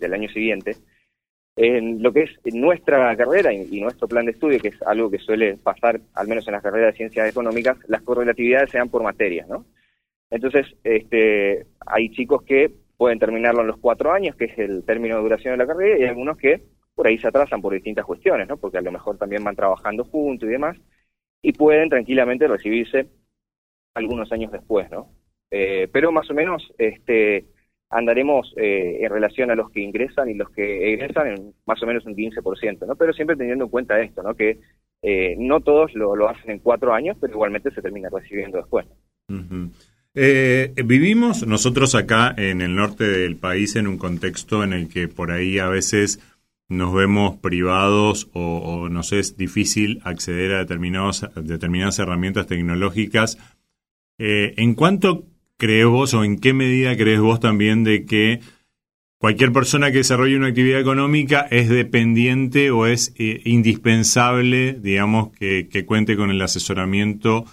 del 0.00 0.14
año 0.14 0.30
siguiente 0.30 0.76
en 1.58 2.00
lo 2.00 2.12
que 2.12 2.22
es 2.22 2.54
nuestra 2.54 3.14
carrera 3.16 3.52
y, 3.52 3.80
nuestro 3.80 4.06
plan 4.06 4.24
de 4.24 4.30
estudio, 4.30 4.60
que 4.60 4.68
es 4.68 4.80
algo 4.82 5.10
que 5.10 5.18
suele 5.18 5.56
pasar, 5.56 6.00
al 6.14 6.28
menos 6.28 6.46
en 6.46 6.52
las 6.52 6.62
carreras 6.62 6.92
de 6.92 6.98
ciencias 6.98 7.28
económicas, 7.28 7.76
las 7.88 8.02
correlatividades 8.02 8.70
se 8.70 8.78
dan 8.78 8.88
por 8.88 9.02
materias, 9.02 9.48
¿no? 9.48 9.66
Entonces, 10.30 10.66
este, 10.84 11.66
hay 11.86 12.10
chicos 12.10 12.42
que 12.42 12.70
pueden 12.96 13.18
terminarlo 13.18 13.62
en 13.62 13.68
los 13.68 13.78
cuatro 13.78 14.12
años, 14.12 14.36
que 14.36 14.46
es 14.46 14.58
el 14.58 14.84
término 14.84 15.16
de 15.16 15.22
duración 15.22 15.54
de 15.54 15.58
la 15.58 15.66
carrera, 15.66 15.98
y 15.98 16.02
hay 16.02 16.08
algunos 16.08 16.36
que 16.36 16.62
por 16.94 17.06
ahí 17.06 17.18
se 17.18 17.28
atrasan 17.28 17.62
por 17.62 17.72
distintas 17.72 18.04
cuestiones, 18.04 18.48
¿no? 18.48 18.56
Porque 18.56 18.78
a 18.78 18.82
lo 18.82 18.90
mejor 18.92 19.16
también 19.18 19.44
van 19.44 19.56
trabajando 19.56 20.04
juntos 20.04 20.48
y 20.48 20.52
demás, 20.52 20.76
y 21.40 21.52
pueden 21.52 21.88
tranquilamente 21.88 22.48
recibirse 22.48 23.06
algunos 23.94 24.30
años 24.32 24.50
después, 24.50 24.90
¿no? 24.90 25.10
Eh, 25.50 25.88
pero 25.92 26.12
más 26.12 26.28
o 26.30 26.34
menos, 26.34 26.72
este, 26.76 27.46
andaremos 27.90 28.52
eh, 28.56 28.98
en 29.00 29.10
relación 29.10 29.50
a 29.50 29.54
los 29.54 29.70
que 29.70 29.80
ingresan 29.80 30.28
y 30.28 30.34
los 30.34 30.50
que 30.50 30.92
egresan 30.92 31.28
en 31.28 31.54
más 31.66 31.82
o 31.82 31.86
menos 31.86 32.04
un 32.04 32.14
15%, 32.14 32.86
¿no? 32.86 32.96
Pero 32.96 33.12
siempre 33.12 33.36
teniendo 33.36 33.64
en 33.64 33.70
cuenta 33.70 34.00
esto, 34.00 34.22
¿no? 34.22 34.34
Que 34.34 34.58
eh, 35.02 35.36
no 35.38 35.60
todos 35.60 35.94
lo, 35.94 36.16
lo, 36.16 36.28
hacen 36.28 36.50
en 36.50 36.58
cuatro 36.58 36.92
años, 36.92 37.16
pero 37.20 37.32
igualmente 37.32 37.70
se 37.70 37.80
termina 37.80 38.08
recibiendo 38.10 38.58
después. 38.58 38.86
Eh, 40.20 40.72
vivimos 40.84 41.46
nosotros 41.46 41.94
acá 41.94 42.34
en 42.36 42.60
el 42.60 42.74
norte 42.74 43.04
del 43.04 43.36
país 43.36 43.76
en 43.76 43.86
un 43.86 43.98
contexto 43.98 44.64
en 44.64 44.72
el 44.72 44.88
que 44.88 45.06
por 45.06 45.30
ahí 45.30 45.58
a 45.58 45.68
veces 45.68 46.18
nos 46.68 46.92
vemos 46.92 47.38
privados 47.38 48.28
o, 48.32 48.58
o 48.58 48.88
nos 48.88 49.12
es 49.12 49.36
difícil 49.36 50.00
acceder 50.02 50.54
a 50.54 50.64
determinadas 50.64 51.98
herramientas 51.98 52.46
tecnológicas. 52.46 53.38
en 54.18 54.74
cuanto 54.74 55.24
crees 55.56 55.86
vos 55.86 56.14
o 56.14 56.24
en 56.24 56.38
qué 56.38 56.52
medida 56.52 56.96
crees 56.96 57.20
vos 57.20 57.40
también 57.40 57.84
de 57.84 58.04
que 58.04 58.40
cualquier 59.18 59.52
persona 59.52 59.90
que 59.90 59.98
desarrolle 59.98 60.36
una 60.36 60.46
actividad 60.48 60.80
económica 60.80 61.46
es 61.50 61.68
dependiente 61.68 62.70
o 62.70 62.86
es 62.86 63.12
eh, 63.18 63.42
indispensable, 63.44 64.74
digamos, 64.80 65.32
que, 65.36 65.84
cuente 65.84 66.16
con 66.16 66.30
el 66.30 66.40
asesoramiento 66.40 67.44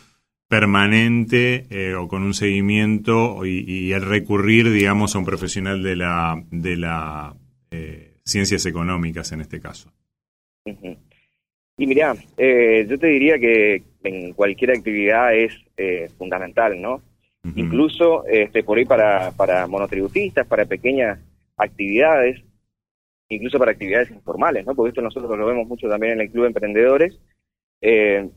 permanente 0.48 1.66
eh, 1.70 1.96
o 1.96 2.08
con 2.08 2.24
un 2.24 2.34
seguimiento 2.34 3.46
y, 3.46 3.92
el 3.92 4.02
recurrir, 4.02 4.72
digamos, 4.72 5.16
a 5.16 5.20
un 5.20 5.26
profesional 5.26 5.84
de 5.84 5.96
la 5.96 6.44
de 6.52 6.78
la 6.78 7.36
eh, 7.72 8.14
ciencias 8.24 8.66
económicas 8.66 9.32
en 9.32 9.42
este 9.42 9.60
caso. 9.60 9.92
Y 11.78 11.88
mira, 11.88 12.16
yo 12.16 13.00
te 13.00 13.08
diría 13.08 13.38
que 13.38 13.84
en 14.04 14.34
cualquier 14.34 14.72
actividad 14.72 15.36
es 15.36 15.54
fundamental, 16.18 16.82
¿no? 16.82 17.02
incluso 17.56 18.26
este, 18.26 18.64
por 18.64 18.78
ahí 18.78 18.86
para, 18.86 19.32
para 19.32 19.68
monotributistas, 19.68 20.48
para 20.48 20.66
pequeñas 20.66 21.20
actividades, 21.58 22.42
incluso 23.30 23.60
para 23.60 23.72
actividades 23.72 24.12
informales, 24.12 24.66
¿no? 24.66 24.74
Porque 24.76 24.90
esto 24.90 25.02
nosotros 25.02 25.38
lo 25.38 25.46
vemos 25.46 25.68
mucho 25.68 25.88
también 25.88 26.14
en 26.14 26.22
el 26.22 26.32
Club 26.32 26.44
de 26.44 26.48
Emprendedores, 26.48 27.20
eh, 27.82 28.30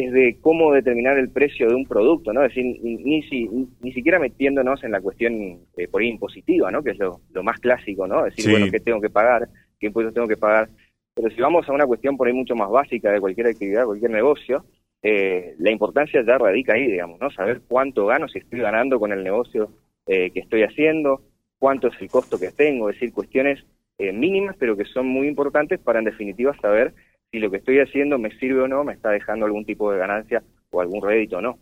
desde 0.00 0.40
cómo 0.40 0.72
determinar 0.72 1.18
el 1.18 1.30
precio 1.30 1.68
de 1.68 1.74
un 1.74 1.86
producto, 1.86 2.32
¿no? 2.32 2.42
Es 2.44 2.54
decir, 2.54 2.78
ni, 2.82 2.96
ni, 2.96 3.92
siquiera 3.92 4.18
metiéndonos 4.18 4.82
en 4.84 4.92
la 4.92 5.00
cuestión 5.00 5.60
eh, 5.76 5.88
por 5.88 6.02
ahí 6.02 6.08
impositiva, 6.08 6.70
¿no? 6.70 6.82
Que 6.82 6.90
es 6.90 6.98
lo, 6.98 7.20
más 7.42 7.58
clásico, 7.60 8.06
¿no? 8.06 8.26
Es 8.26 8.36
decir, 8.36 8.50
bueno, 8.52 8.66
¿qué 8.70 8.80
tengo 8.80 9.00
que 9.00 9.10
pagar? 9.10 9.48
¿Qué 9.78 9.86
impuestos 9.86 10.14
tengo 10.14 10.28
que 10.28 10.36
pagar? 10.36 10.68
Pero 11.14 11.30
si 11.30 11.40
vamos 11.40 11.68
a 11.68 11.72
una 11.72 11.86
cuestión 11.86 12.16
por 12.16 12.26
ahí 12.26 12.32
mucho 12.32 12.54
más 12.54 12.70
básica 12.70 13.10
de 13.10 13.20
cualquier 13.20 13.48
actividad, 13.48 13.84
cualquier 13.84 14.10
negocio, 14.10 14.64
eh, 15.02 15.54
la 15.58 15.70
importancia 15.70 16.22
ya 16.24 16.38
radica 16.38 16.74
ahí, 16.74 16.90
digamos, 16.90 17.20
¿no? 17.20 17.30
Saber 17.30 17.62
cuánto 17.66 18.06
gano, 18.06 18.28
si 18.28 18.38
estoy 18.38 18.60
ganando 18.60 18.98
con 19.00 19.12
el 19.12 19.24
negocio 19.24 19.70
eh, 20.06 20.30
que 20.30 20.40
estoy 20.40 20.62
haciendo, 20.62 21.22
cuánto 21.58 21.88
es 21.88 21.94
el 22.00 22.08
costo 22.08 22.38
que 22.38 22.52
tengo, 22.52 22.88
es 22.88 22.96
decir, 22.96 23.12
cuestiones 23.12 23.64
eh, 23.98 24.12
mínimas, 24.12 24.56
pero 24.58 24.76
que 24.76 24.84
son 24.84 25.06
muy 25.06 25.26
importantes 25.26 25.78
para, 25.80 25.98
en 25.98 26.06
definitiva, 26.06 26.56
saber 26.60 26.94
si 27.32 27.38
lo 27.38 27.50
que 27.50 27.56
estoy 27.56 27.80
haciendo 27.80 28.18
me 28.18 28.30
sirve 28.38 28.60
o 28.60 28.68
no, 28.68 28.84
me 28.84 28.92
está 28.92 29.10
dejando 29.10 29.46
algún 29.46 29.64
tipo 29.64 29.90
de 29.90 29.98
ganancia 29.98 30.42
o 30.70 30.80
algún 30.80 31.02
rédito 31.02 31.38
o 31.38 31.40
no. 31.40 31.58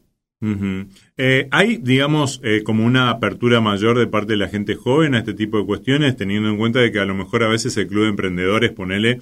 ¿Hay, 1.50 1.76
digamos, 1.76 2.42
como 2.64 2.84
una 2.84 3.10
apertura 3.10 3.60
mayor 3.60 3.98
de 3.98 4.06
parte 4.06 4.32
de 4.32 4.38
la 4.38 4.48
gente 4.48 4.74
joven 4.74 5.14
a 5.14 5.18
este 5.18 5.34
tipo 5.34 5.58
de 5.58 5.66
cuestiones, 5.66 6.16
teniendo 6.16 6.48
en 6.48 6.56
cuenta 6.56 6.80
de 6.80 6.90
que 6.90 6.98
a 6.98 7.04
lo 7.04 7.14
mejor 7.14 7.44
a 7.44 7.48
veces 7.48 7.76
el 7.76 7.86
Club 7.86 8.04
de 8.04 8.08
Emprendedores, 8.08 8.70
ponele, 8.72 9.20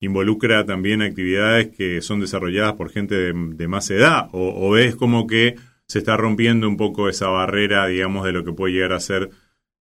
involucra 0.00 0.64
también 0.64 1.02
actividades 1.02 1.68
que 1.68 2.00
son 2.00 2.20
desarrolladas 2.20 2.72
por 2.74 2.90
gente 2.90 3.14
de, 3.14 3.68
más 3.68 3.90
edad? 3.90 4.28
O, 4.32 4.70
ves 4.70 4.96
como 4.96 5.26
que 5.26 5.56
se 5.86 5.98
está 5.98 6.16
rompiendo 6.16 6.66
un 6.66 6.78
poco 6.78 7.08
esa 7.08 7.28
barrera, 7.28 7.86
digamos, 7.86 8.24
de 8.24 8.32
lo 8.32 8.42
que 8.42 8.52
puede 8.52 8.72
llegar 8.72 8.94
a 8.94 9.00
ser 9.00 9.30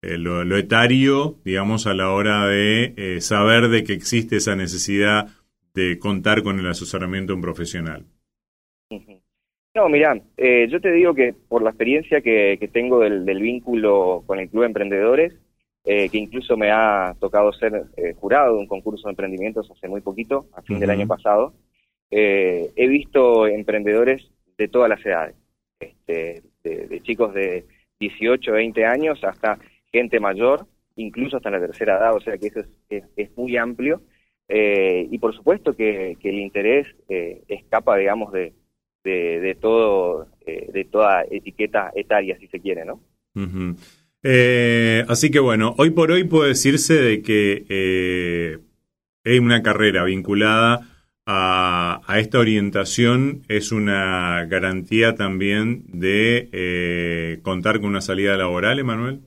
lo, 0.02 0.56
etario, 0.56 1.38
digamos, 1.44 1.86
a 1.86 1.94
la 1.94 2.10
hora 2.10 2.46
de 2.48 3.18
saber 3.20 3.68
de 3.68 3.84
que 3.84 3.92
existe 3.92 4.36
esa 4.36 4.56
necesidad 4.56 5.28
de 5.74 5.98
contar 5.98 6.42
con 6.42 6.58
el 6.58 6.66
asesoramiento 6.66 7.32
de 7.32 7.36
un 7.36 7.42
profesional. 7.42 8.06
No, 9.74 9.88
mira, 9.88 10.20
yo 10.36 10.80
te 10.80 10.90
digo 10.90 11.14
que 11.14 11.34
por 11.48 11.62
la 11.62 11.70
experiencia 11.70 12.20
que, 12.20 12.70
tengo 12.72 13.00
del, 13.00 13.24
vínculo 13.40 14.24
con 14.26 14.40
el 14.40 14.48
Club 14.48 14.62
de 14.62 14.66
Emprendedores, 14.66 15.34
que 15.84 16.10
incluso 16.12 16.56
me 16.56 16.70
ha 16.70 17.14
tocado 17.20 17.52
ser 17.52 17.84
jurado 18.16 18.54
de 18.54 18.60
un 18.60 18.66
concurso 18.66 19.06
de 19.06 19.12
emprendimientos 19.12 19.70
hace 19.70 19.86
muy 19.86 20.00
poquito, 20.00 20.46
a 20.54 20.62
fin 20.62 20.80
del 20.80 20.90
año 20.90 21.06
pasado, 21.06 21.54
he 22.10 22.86
visto 22.88 23.46
emprendedores 23.46 24.28
de 24.56 24.68
todas 24.68 24.90
las 24.90 25.04
edades, 25.06 25.36
este, 25.78 26.42
de, 26.64 27.00
chicos 27.02 27.32
de 27.32 27.64
18, 28.00 28.52
20 28.52 28.84
años 28.84 29.22
hasta 29.22 29.58
gente 29.92 30.20
mayor, 30.20 30.66
incluso 30.96 31.36
hasta 31.36 31.50
la 31.50 31.60
tercera 31.60 31.96
edad, 31.96 32.14
o 32.14 32.20
sea 32.20 32.36
que 32.36 32.48
eso 32.48 32.60
es, 32.88 33.36
muy 33.36 33.56
amplio. 33.56 34.02
Eh, 34.48 35.06
y 35.10 35.18
por 35.18 35.34
supuesto 35.34 35.74
que, 35.74 36.16
el 36.22 36.38
interés 36.38 36.86
eh, 37.08 37.42
escapa, 37.48 37.96
digamos, 37.96 38.32
de, 38.32 38.54
de, 39.04 39.56
todo, 39.60 40.28
eh, 40.46 40.70
de 40.72 40.84
toda 40.84 41.24
etiqueta 41.30 41.92
etaria, 41.94 42.38
si 42.38 42.46
se 42.48 42.60
quiere, 42.60 42.84
¿no? 42.84 43.00
así 45.08 45.30
que 45.30 45.38
bueno, 45.38 45.74
hoy 45.78 45.90
por 45.90 46.10
hoy 46.10 46.24
puede 46.24 46.48
decirse 46.48 46.94
de 46.94 47.22
que 47.22 48.58
hay 49.24 49.38
una 49.38 49.62
carrera 49.62 50.02
vinculada 50.04 50.88
a, 51.30 52.18
esta 52.18 52.38
orientación 52.38 53.42
es 53.48 53.70
una 53.70 54.46
garantía 54.46 55.14
también 55.14 55.84
de 55.88 56.48
eh, 56.52 57.40
contar 57.42 57.80
con 57.80 57.90
una 57.90 58.00
salida 58.00 58.34
laboral, 58.38 58.78
Emanuel. 58.78 59.20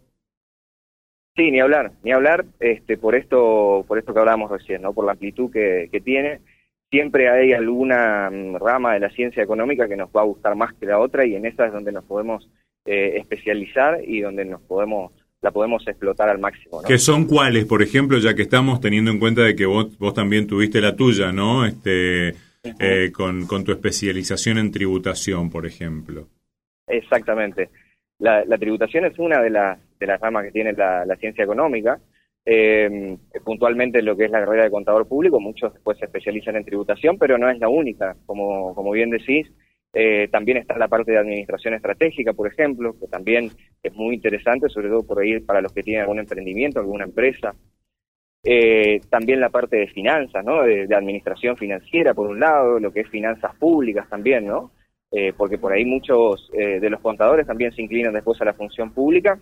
Sí, 1.35 1.49
ni 1.49 1.59
hablar, 1.61 1.93
ni 2.03 2.11
hablar, 2.11 2.45
este, 2.59 2.97
por 2.97 3.15
esto, 3.15 3.85
por 3.87 3.97
esto 3.97 4.13
que 4.13 4.19
hablábamos 4.19 4.51
recién, 4.51 4.81
¿no? 4.81 4.93
Por 4.93 5.05
la 5.05 5.13
amplitud 5.13 5.51
que, 5.51 6.01
tiene. 6.03 6.41
Siempre 6.89 7.29
hay 7.29 7.53
alguna 7.53 8.29
mm, 8.29 8.55
rama 8.57 8.93
de 8.93 8.99
la 8.99 9.09
ciencia 9.11 9.41
económica 9.41 9.87
que 9.87 9.95
nos 9.95 10.09
va 10.09 10.21
a 10.21 10.25
gustar 10.25 10.55
más 10.55 10.73
que 10.73 10.85
la 10.85 10.99
otra 10.99 11.25
y 11.25 11.35
en 11.35 11.45
esa 11.45 11.65
es 11.65 11.71
donde 11.71 11.93
nos 11.93 12.03
podemos 12.03 12.49
eh, 12.85 13.13
especializar 13.15 13.99
y 14.05 14.19
donde 14.21 14.43
nos 14.43 14.61
podemos 14.61 15.13
la 15.41 15.51
podemos 15.51 15.87
explotar 15.87 16.29
al 16.29 16.39
máximo. 16.39 16.81
¿no? 16.81 16.87
¿Qué 16.87 16.99
son 16.99 17.25
cuáles, 17.25 17.65
por 17.65 17.81
ejemplo, 17.81 18.19
ya 18.19 18.35
que 18.35 18.43
estamos 18.43 18.79
teniendo 18.79 19.09
en 19.09 19.19
cuenta 19.19 19.41
de 19.41 19.55
que 19.55 19.65
vos, 19.65 19.97
vos 19.97 20.13
también 20.13 20.45
tuviste 20.45 20.79
la 20.81 20.95
tuya, 20.95 21.31
¿no? 21.31 21.65
Este, 21.65 22.35
eh, 22.79 23.11
con, 23.11 23.47
con, 23.47 23.63
tu 23.63 23.71
especialización 23.71 24.59
en 24.59 24.71
tributación, 24.71 25.49
por 25.49 25.65
ejemplo. 25.65 26.27
Exactamente. 26.85 27.69
La, 28.21 28.57
tributación 28.57 29.05
es 29.05 29.19
una 29.19 29.41
de, 29.41 29.49
las 29.49 29.79
de 29.99 30.07
las 30.07 30.21
ramas 30.21 30.45
que 30.45 30.51
tiene 30.51 30.73
la, 30.73 31.15
ciencia 31.19 31.43
económica. 31.43 31.99
Eh, 32.45 33.17
puntualmente 33.43 34.01
lo 34.01 34.15
que 34.15 34.25
es 34.25 34.31
la 34.31 34.39
carrera 34.39 34.63
de 34.63 34.71
contador 34.71 35.07
público, 35.07 35.39
muchos 35.39 35.73
después 35.73 35.97
se 35.99 36.05
especializan 36.05 36.55
en 36.55 36.65
tributación, 36.65 37.17
pero 37.17 37.37
no 37.37 37.49
es 37.49 37.59
la 37.59 37.67
única. 37.67 38.15
Como, 38.25 38.73
como 38.73 38.91
bien 38.91 39.09
decís, 39.09 39.51
eh, 39.93 40.29
también 40.31 40.57
está 40.57 40.77
la 40.77 40.87
parte 40.87 41.11
de 41.11 41.17
administración 41.17 41.73
estratégica, 41.73 42.33
por 42.33 42.47
ejemplo, 42.47 42.95
que 42.99 43.07
también 43.07 43.51
es 43.83 43.93
muy 43.93 44.15
interesante, 44.15 44.69
sobre 44.69 44.89
todo 44.89 45.03
por 45.03 45.19
ahí 45.19 45.39
para 45.39 45.61
los 45.61 45.73
que 45.73 45.83
tienen 45.83 46.03
algún 46.03 46.19
emprendimiento, 46.19 46.79
alguna 46.79 47.03
empresa. 47.03 47.53
Eh, 48.43 49.01
también 49.09 49.39
la 49.39 49.49
parte 49.49 49.77
de 49.77 49.87
finanzas, 49.87 50.43
¿no? 50.43 50.63
De, 50.63 50.87
administración 50.95 51.57
financiera, 51.57 52.13
por 52.13 52.27
un 52.27 52.39
lado, 52.39 52.79
lo 52.79 52.91
que 52.91 53.01
es 53.01 53.09
finanzas 53.09 53.55
públicas 53.55 54.07
también, 54.09 54.47
¿no? 54.47 54.71
Eh, 55.13 55.33
porque 55.35 55.57
por 55.57 55.73
ahí 55.73 55.83
muchos 55.83 56.49
de 56.53 56.89
los 56.89 57.01
contadores 57.01 57.45
también 57.45 57.73
se 57.73 57.81
inclinan 57.81 58.13
después 58.13 58.39
a 58.39 58.45
la 58.45 58.53
función 58.53 58.93
pública 58.93 59.37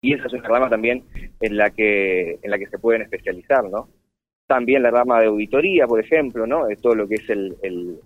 y 0.00 0.14
esa 0.14 0.26
es 0.26 0.32
una 0.32 0.48
rama 0.48 0.68
también 0.68 1.04
en 1.40 1.56
la 1.56 1.70
que 1.70 2.38
en 2.42 2.50
la 2.50 2.58
que 2.58 2.68
se 2.68 2.78
pueden 2.78 3.02
especializar, 3.02 3.68
¿no? 3.68 3.88
También 4.46 4.82
la 4.82 4.90
rama 4.90 5.20
de 5.20 5.26
auditoría, 5.26 5.86
por 5.86 6.00
ejemplo, 6.00 6.46
¿no? 6.46 6.66
De 6.66 6.76
todo 6.76 6.94
lo 6.94 7.06
que 7.06 7.16
es 7.16 7.28
el, 7.28 7.56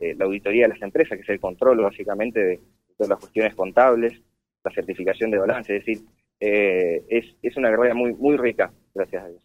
eh, 0.01 0.15
la 0.17 0.25
auditoría 0.25 0.65
de 0.65 0.75
las 0.75 0.83
empresas, 0.83 1.17
que 1.17 1.23
es 1.23 1.29
el 1.29 1.41
control 1.41 1.81
básicamente 1.81 2.41
de 2.41 2.61
todas 2.97 3.11
las 3.11 3.21
cuestiones 3.21 3.55
contables, 3.55 4.21
la 4.65 4.73
certificación 4.73 5.31
de 5.31 5.39
balance, 5.39 5.77
es 5.77 5.85
decir, 5.85 6.05
eh, 6.41 7.05
es, 7.09 7.25
es, 7.43 7.57
una 7.57 7.71
carrera 7.71 7.95
muy, 7.95 8.13
muy 8.15 8.37
rica, 8.37 8.73
gracias 8.95 9.25
a 9.25 9.29
Dios. 9.29 9.43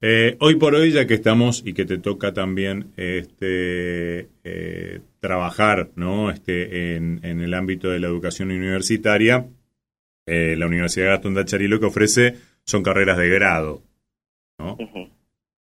Eh, 0.00 0.36
hoy 0.40 0.56
por 0.56 0.74
hoy, 0.74 0.92
ya 0.92 1.06
que 1.06 1.14
estamos 1.14 1.62
y 1.64 1.72
que 1.72 1.84
te 1.84 1.98
toca 1.98 2.32
también 2.32 2.92
este, 2.96 4.28
trabajar 5.20 5.90
¿no? 5.94 6.30
este, 6.30 6.96
en, 6.96 7.20
en, 7.22 7.40
el 7.40 7.54
ámbito 7.54 7.90
de 7.90 8.00
la 8.00 8.08
educación 8.08 8.50
universitaria, 8.50 9.46
la 10.26 10.66
Universidad 10.66 11.10
Gastón 11.10 11.34
de 11.34 11.68
lo 11.68 11.78
que 11.78 11.86
ofrece 11.86 12.34
son 12.64 12.82
carreras 12.82 13.16
de 13.16 13.28
grado. 13.28 13.82
¿no? 14.58 14.76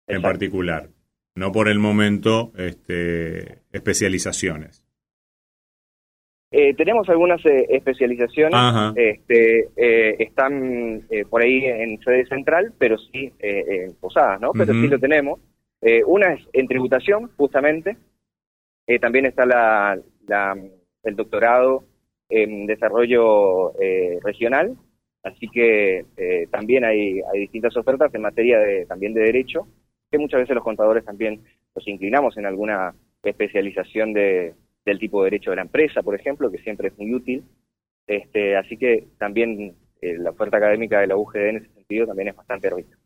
en 0.08 0.22
particular, 0.22 0.90
no 1.36 1.52
por 1.52 1.70
el 1.70 1.80
momento 1.80 2.52
este, 2.58 3.60
especializaciones. 3.72 4.84
Eh, 6.54 6.74
tenemos 6.74 7.08
algunas 7.08 7.44
eh, 7.46 7.66
especializaciones, 7.70 8.60
este, 8.98 9.70
eh, 9.78 10.18
están 10.20 11.02
por 11.30 11.42
ahí 11.42 11.64
en 11.64 11.98
sede 12.02 12.26
central, 12.26 12.74
pero 12.78 12.98
sí 12.98 13.32
en 13.40 13.96
Posadas, 13.96 14.42
¿no? 14.42 14.52
Pero 14.52 14.74
sí 14.74 14.88
lo 14.88 15.00
tenemos. 15.00 15.40
una 16.06 16.34
es 16.34 16.42
en 16.52 16.68
tributación, 16.68 17.32
justamente. 17.38 17.96
también 19.00 19.26
está 19.28 19.46
la, 19.46 19.98
el 21.04 21.16
doctorado 21.16 21.86
en 22.28 22.66
desarrollo 22.66 23.72
regional, 24.22 24.76
así 25.24 25.48
que 25.48 26.06
también 26.52 26.84
hay, 26.84 27.22
hay 27.34 27.40
distintas 27.40 27.78
ofertas 27.78 28.14
en 28.14 28.24
materia 28.24 28.60
de, 28.60 28.86
también 28.86 29.14
de 29.14 29.22
derecho 29.22 29.68
que 30.12 30.18
muchas 30.18 30.42
veces 30.42 30.56
los 30.56 30.66
contadores 30.66 31.06
también 31.06 31.42
nos 31.74 31.88
inclinamos 31.88 32.36
en 32.36 32.46
alguna 32.46 32.94
especialización 33.24 34.12
de, 34.12 34.54
del 34.86 35.00
tipo 35.00 35.24
de 35.24 35.32
derecho 35.32 35.52
de 35.52 35.58
la 35.58 35.62
empresa, 35.64 36.02
por 36.02 36.16
ejemplo, 36.16 36.52
que 36.52 36.60
siempre 36.60 36.90
es 36.90 36.98
muy 36.98 37.14
útil. 37.14 37.44
Este, 38.08 38.58
así 38.58 38.78
que 38.78 39.08
también 39.18 39.76
eh, 40.02 40.18
la 40.18 40.32
oferta 40.32 40.58
académica 40.58 41.00
de 41.00 41.08
la 41.08 41.16
UGD 41.16 41.50
en 41.50 41.56
ese 41.58 41.70
sentido 41.74 42.08
también 42.08 42.30
es 42.30 42.36
bastante 42.36 42.70
rica. 42.70 42.98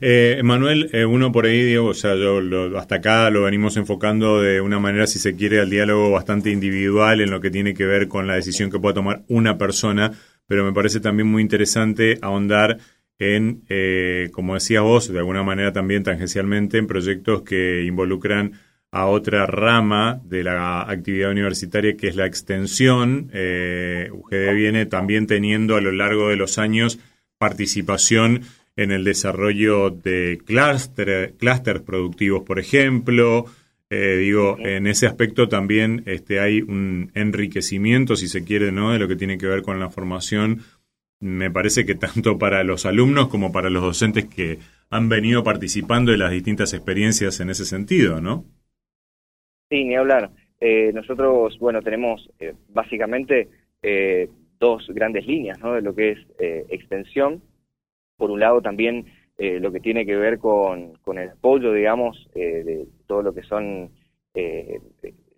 eh, 0.00 0.40
Manuel, 0.42 0.90
eh, 0.92 1.04
uno 1.04 1.30
por 1.30 1.46
ahí, 1.46 1.62
digo, 1.62 1.86
o 1.86 1.94
sea, 1.94 2.16
yo 2.16 2.40
hasta 2.76 2.96
acá 2.96 3.30
lo 3.30 3.42
venimos 3.42 3.76
enfocando 3.76 4.42
de 4.42 4.60
una 4.60 4.80
manera, 4.80 5.06
si 5.06 5.18
se 5.18 5.36
quiere, 5.36 5.60
al 5.60 5.70
diálogo 5.70 6.10
bastante 6.10 6.50
individual 6.50 7.20
en 7.20 7.30
lo 7.30 7.40
que 7.40 7.50
tiene 7.50 7.74
que 7.74 7.86
ver 7.86 8.08
con 8.08 8.26
la 8.26 8.34
decisión 8.34 8.70
que 8.70 8.80
pueda 8.80 8.94
tomar 8.94 9.22
una 9.28 9.56
persona, 9.56 10.10
pero 10.46 10.64
me 10.64 10.72
parece 10.72 11.00
también 11.00 11.28
muy 11.28 11.42
interesante 11.42 12.18
ahondar 12.22 12.78
en, 13.18 13.62
eh, 13.68 14.28
como 14.32 14.54
decías 14.54 14.82
vos, 14.82 15.12
de 15.12 15.18
alguna 15.18 15.42
manera 15.42 15.72
también 15.72 16.02
tangencialmente, 16.02 16.78
en 16.78 16.86
proyectos 16.86 17.42
que 17.42 17.84
involucran 17.84 18.52
a 18.90 19.06
otra 19.06 19.46
rama 19.46 20.20
de 20.24 20.44
la 20.44 20.82
actividad 20.82 21.30
universitaria 21.30 21.96
que 21.96 22.08
es 22.08 22.16
la 22.16 22.26
extensión. 22.26 23.30
Eh, 23.32 24.10
UGD 24.12 24.54
viene 24.54 24.86
también 24.86 25.26
teniendo 25.26 25.76
a 25.76 25.80
lo 25.80 25.92
largo 25.92 26.28
de 26.28 26.36
los 26.36 26.58
años 26.58 26.98
participación 27.38 28.42
en 28.76 28.92
el 28.92 29.04
desarrollo 29.04 29.90
de 29.90 30.38
clústeres 30.44 31.82
productivos, 31.82 32.42
por 32.42 32.58
ejemplo. 32.58 33.46
Eh, 33.88 34.16
digo, 34.16 34.56
en 34.58 34.86
ese 34.86 35.06
aspecto 35.06 35.48
también 35.48 36.02
este, 36.06 36.40
hay 36.40 36.60
un 36.60 37.10
enriquecimiento, 37.14 38.16
si 38.16 38.28
se 38.28 38.44
quiere, 38.44 38.72
¿no? 38.72 38.92
de 38.92 38.98
lo 38.98 39.08
que 39.08 39.16
tiene 39.16 39.38
que 39.38 39.46
ver 39.46 39.62
con 39.62 39.78
la 39.78 39.90
formación 39.90 40.62
me 41.20 41.50
parece 41.50 41.86
que 41.86 41.94
tanto 41.94 42.38
para 42.38 42.62
los 42.64 42.86
alumnos 42.86 43.28
como 43.28 43.52
para 43.52 43.70
los 43.70 43.82
docentes 43.82 44.26
que 44.26 44.58
han 44.90 45.08
venido 45.08 45.42
participando 45.42 46.12
de 46.12 46.18
las 46.18 46.30
distintas 46.30 46.72
experiencias 46.72 47.40
en 47.40 47.50
ese 47.50 47.64
sentido, 47.64 48.20
¿no? 48.20 48.44
Sí, 49.70 49.84
ni 49.84 49.96
hablar. 49.96 50.30
Eh, 50.60 50.92
nosotros, 50.94 51.58
bueno, 51.58 51.82
tenemos 51.82 52.28
eh, 52.38 52.54
básicamente 52.68 53.48
eh, 53.82 54.28
dos 54.58 54.86
grandes 54.88 55.26
líneas, 55.26 55.58
¿no? 55.58 55.74
De 55.74 55.82
lo 55.82 55.94
que 55.94 56.12
es 56.12 56.18
extensión. 56.68 57.42
Por 58.16 58.30
un 58.30 58.40
lado, 58.40 58.62
también 58.62 59.06
lo 59.38 59.70
que 59.70 59.80
tiene 59.80 60.06
que 60.06 60.16
ver 60.16 60.38
con, 60.38 60.94
con 61.02 61.18
el 61.18 61.28
apoyo, 61.28 61.72
digamos, 61.72 62.30
de 62.32 62.88
todo 63.06 63.22
lo 63.22 63.34
que 63.34 63.42
son 63.42 63.90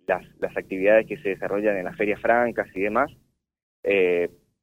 las, 0.07 0.23
las 0.39 0.55
actividades 0.55 1.05
que 1.05 1.17
se 1.17 1.29
desarrollan 1.29 1.75
en 1.75 1.83
las 1.83 1.97
ferias 1.97 2.21
francas 2.21 2.67
y 2.73 2.79
demás 2.79 3.11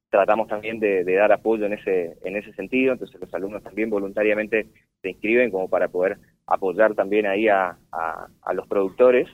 tratamos 0.09 0.47
también 0.47 0.79
de, 0.79 1.03
dar 1.03 1.31
apoyo 1.31 1.65
en 1.65 1.73
ese, 1.73 2.17
en 2.23 2.35
ese 2.35 2.53
sentido, 2.53 2.93
entonces 2.93 3.19
los 3.19 3.33
alumnos 3.33 3.63
también 3.63 3.89
voluntariamente 3.89 4.67
se 5.01 5.09
inscriben 5.09 5.51
como 5.51 5.69
para 5.69 5.89
poder 5.89 6.17
apoyar 6.45 6.95
también 6.95 7.25
ahí 7.25 7.47
a, 7.47 7.77
a, 7.91 8.53
los 8.53 8.67
productores. 8.67 9.27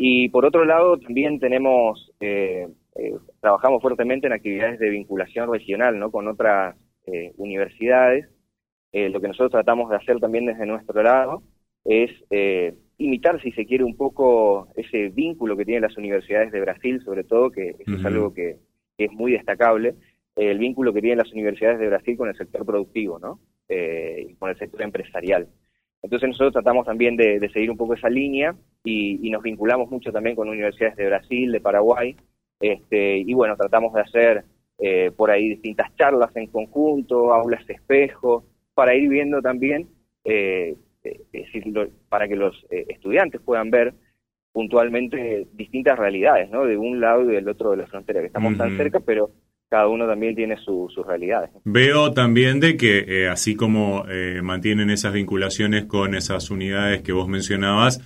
Y 0.00 0.28
por 0.28 0.46
otro 0.46 0.64
lado, 0.64 0.96
también 0.98 1.40
tenemos, 1.40 2.12
eh, 2.20 2.68
eh, 2.94 3.14
trabajamos 3.40 3.82
fuertemente 3.82 4.28
en 4.28 4.32
actividades 4.32 4.78
de 4.78 4.90
vinculación 4.90 5.52
regional, 5.52 5.98
¿no? 5.98 6.12
Con 6.12 6.28
otras 6.28 6.76
eh, 7.06 7.32
universidades. 7.36 8.26
lo 8.92 9.20
que 9.20 9.28
nosotros 9.28 9.50
tratamos 9.50 9.90
de 9.90 9.96
hacer 9.96 10.18
también 10.18 10.46
desde 10.46 10.64
nuestro 10.64 11.02
lado 11.02 11.42
es 11.84 12.10
imitar, 12.96 13.40
si 13.42 13.52
se 13.52 13.66
quiere, 13.66 13.84
un 13.84 13.96
poco 13.96 14.68
ese 14.76 15.08
vínculo 15.10 15.56
que 15.56 15.64
tienen 15.64 15.82
las 15.82 15.96
universidades 15.98 16.52
de 16.52 16.60
Brasil, 16.60 17.02
sobre 17.04 17.24
todo, 17.24 17.50
que 17.50 17.74
eso 17.78 17.96
es 17.96 18.04
algo 18.04 18.32
que, 18.32 18.56
que 18.96 19.04
es 19.06 19.12
muy 19.12 19.32
destacable. 19.32 19.94
el 20.36 20.58
vínculo 20.58 20.92
que 20.92 21.00
tienen 21.00 21.18
las 21.18 21.32
universidades 21.32 21.80
de 21.80 21.88
Brasil 21.88 22.16
con 22.16 22.28
el 22.28 22.36
sector 22.36 22.64
productivo, 22.64 23.18
¿no? 23.18 23.40
Eh, 23.68 24.28
y 24.30 24.34
con 24.36 24.48
el 24.48 24.58
sector 24.58 24.80
empresarial. 24.80 25.46
Entonces 26.02 26.28
nosotros 26.28 26.52
tratamos 26.52 26.86
también 26.86 27.16
de, 27.16 27.40
seguir 27.52 27.70
un 27.70 27.76
poco 27.76 27.94
esa 27.94 28.08
línea 28.08 28.54
y, 28.84 29.30
nos 29.30 29.42
vinculamos 29.42 29.90
mucho 29.90 30.12
también 30.12 30.36
con 30.36 30.48
universidades 30.48 30.96
de 30.96 31.06
Brasil, 31.06 31.52
de 31.52 31.60
Paraguay, 31.60 32.16
este, 32.60 33.18
y 33.18 33.34
bueno, 33.34 33.56
tratamos 33.56 33.92
de 33.94 34.00
hacer 34.00 34.44
eh, 34.78 35.10
por 35.16 35.30
ahí 35.30 35.48
distintas 35.48 35.94
charlas 35.96 36.34
en 36.36 36.46
conjunto, 36.46 37.32
aulas 37.32 37.66
de 37.66 37.74
espejo, 37.74 38.44
para 38.74 38.94
ir 38.94 39.08
viendo 39.08 39.42
también, 39.42 39.88
eh, 40.24 40.76
para 42.08 42.28
que 42.28 42.36
los 42.36 42.66
estudiantes 42.70 43.40
puedan 43.40 43.70
ver 43.70 43.94
puntualmente 44.52 45.46
distintas 45.52 45.98
realidades, 45.98 46.50
¿no? 46.50 46.64
De 46.64 46.76
un 46.76 47.00
lado 47.00 47.22
y 47.22 47.34
del 47.34 47.48
otro 47.48 47.70
de 47.70 47.78
la 47.78 47.86
frontera, 47.86 48.20
que 48.20 48.26
estamos 48.26 48.56
tan 48.56 48.76
cerca, 48.76 49.00
pero 49.00 49.30
cada 49.68 49.86
uno 49.88 50.06
también 50.06 50.34
tiene 50.34 50.56
sus 50.56 50.94
realidades. 51.06 51.50
Veo 51.64 52.12
también 52.12 52.58
de 52.60 52.76
que 52.76 53.04
eh, 53.06 53.28
así 53.28 53.54
como 53.54 54.04
eh, 54.08 54.40
mantienen 54.42 54.90
esas 54.90 55.12
vinculaciones 55.12 55.84
con 55.84 56.14
esas 56.14 56.50
unidades 56.50 57.02
que 57.02 57.12
vos 57.12 57.28
mencionabas, 57.28 58.00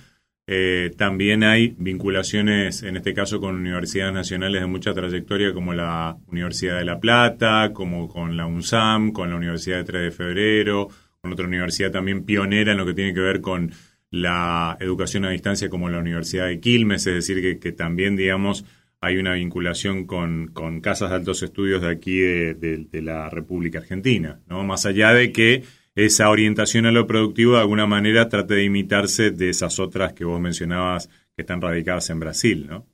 eh, 0.45 0.91
también 0.97 1.43
hay 1.43 1.73
vinculaciones, 1.77 2.83
en 2.83 2.97
este 2.97 3.13
caso, 3.13 3.39
con 3.39 3.55
universidades 3.55 4.13
nacionales 4.13 4.61
de 4.61 4.67
mucha 4.67 4.93
trayectoria, 4.93 5.53
como 5.53 5.73
la 5.73 6.17
Universidad 6.27 6.77
de 6.77 6.85
La 6.85 6.99
Plata, 6.99 7.71
como 7.71 8.09
con 8.09 8.35
la 8.35 8.45
UNSAM, 8.45 9.13
con 9.13 9.29
la 9.29 9.37
Universidad 9.37 9.77
de 9.77 9.83
3 9.85 10.01
de 10.03 10.11
Febrero, 10.11 10.89
con 11.21 11.31
otra 11.31 11.47
universidad 11.47 11.91
también 11.91 12.25
pionera 12.25 12.73
en 12.73 12.77
lo 12.77 12.85
que 12.85 12.93
tiene 12.93 13.13
que 13.13 13.21
ver 13.21 13.39
con 13.39 13.71
la 14.11 14.75
educación 14.81 15.23
a 15.23 15.29
distancia, 15.29 15.69
como 15.69 15.89
la 15.89 15.99
Universidad 15.99 16.47
de 16.47 16.59
Quilmes, 16.59 17.07
es 17.07 17.15
decir, 17.15 17.41
que, 17.41 17.57
que 17.59 17.71
también, 17.71 18.17
digamos, 18.17 18.65
hay 19.03 19.17
una 19.17 19.33
vinculación 19.33 20.05
con, 20.05 20.51
con 20.53 20.79
casas 20.79 21.09
de 21.09 21.17
altos 21.17 21.43
estudios 21.43 21.81
de 21.81 21.89
aquí 21.89 22.19
de, 22.19 23.01
la 23.01 23.29
República 23.29 23.79
Argentina, 23.79 24.39
¿no? 24.47 24.63
Más 24.63 24.85
allá 24.85 25.13
de 25.13 25.33
que 25.33 25.63
esa 25.93 26.29
orientación 26.29 26.85
a 26.85 26.91
lo 26.91 27.05
productivo 27.05 27.55
de 27.55 27.59
alguna 27.59 27.85
manera 27.85 28.29
trate 28.29 28.53
de 28.53 28.63
imitarse 28.63 29.31
de 29.31 29.49
esas 29.49 29.77
otras 29.79 30.13
que 30.13 30.23
vos 30.23 30.39
mencionabas 30.39 31.09
que 31.35 31.41
están 31.41 31.59
radicadas 31.59 32.09
en 32.11 32.21
Brasil, 32.21 32.65
¿no? 32.65 32.85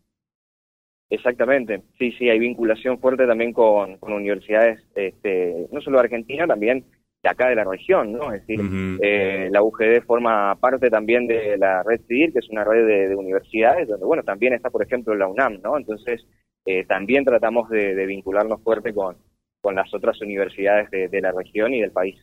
Exactamente, 1.11 1.83
sí, 1.99 2.11
sí, 2.17 2.27
hay 2.27 2.39
vinculación 2.39 2.99
fuerte 2.99 3.27
también 3.27 3.53
con, 3.53 3.97
con 3.97 4.13
universidades, 4.13 4.79
este, 4.95 5.67
no 5.71 5.79
solo 5.79 5.97
de 5.97 6.05
Argentina, 6.05 6.47
también 6.47 6.85
de 7.21 7.29
acá 7.29 7.49
de 7.49 7.55
la 7.55 7.65
región, 7.65 8.13
¿no? 8.13 8.31
Es 8.33 8.45
decir, 8.45 8.61
eh, 9.01 9.49
la 9.51 9.61
UGD 9.61 10.03
forma 10.05 10.55
parte 10.55 10.89
también 10.89 11.27
de 11.27 11.57
la 11.57 11.83
red 11.83 11.99
CIDIR, 12.07 12.31
que 12.31 12.39
es 12.39 12.49
una 12.49 12.63
red 12.63 12.85
de, 12.85 13.15
universidades, 13.15 13.87
donde, 13.87 14.05
bueno, 14.05 14.23
también 14.23 14.53
está, 14.53 14.69
por 14.69 14.83
ejemplo, 14.83 15.13
la 15.15 15.27
UNAM, 15.27 15.59
¿no? 15.61 15.77
Entonces, 15.77 16.25
eh, 16.65 16.85
también 16.85 17.25
tratamos 17.25 17.69
de, 17.69 18.05
vincularnos 18.05 18.61
fuerte 18.63 18.93
con, 18.93 19.17
con 19.61 19.75
las 19.75 19.93
otras 19.93 20.21
universidades 20.21 20.89
de, 20.91 21.21
la 21.21 21.31
región 21.31 21.73
y 21.73 21.81
del 21.81 21.91
país. 21.91 22.15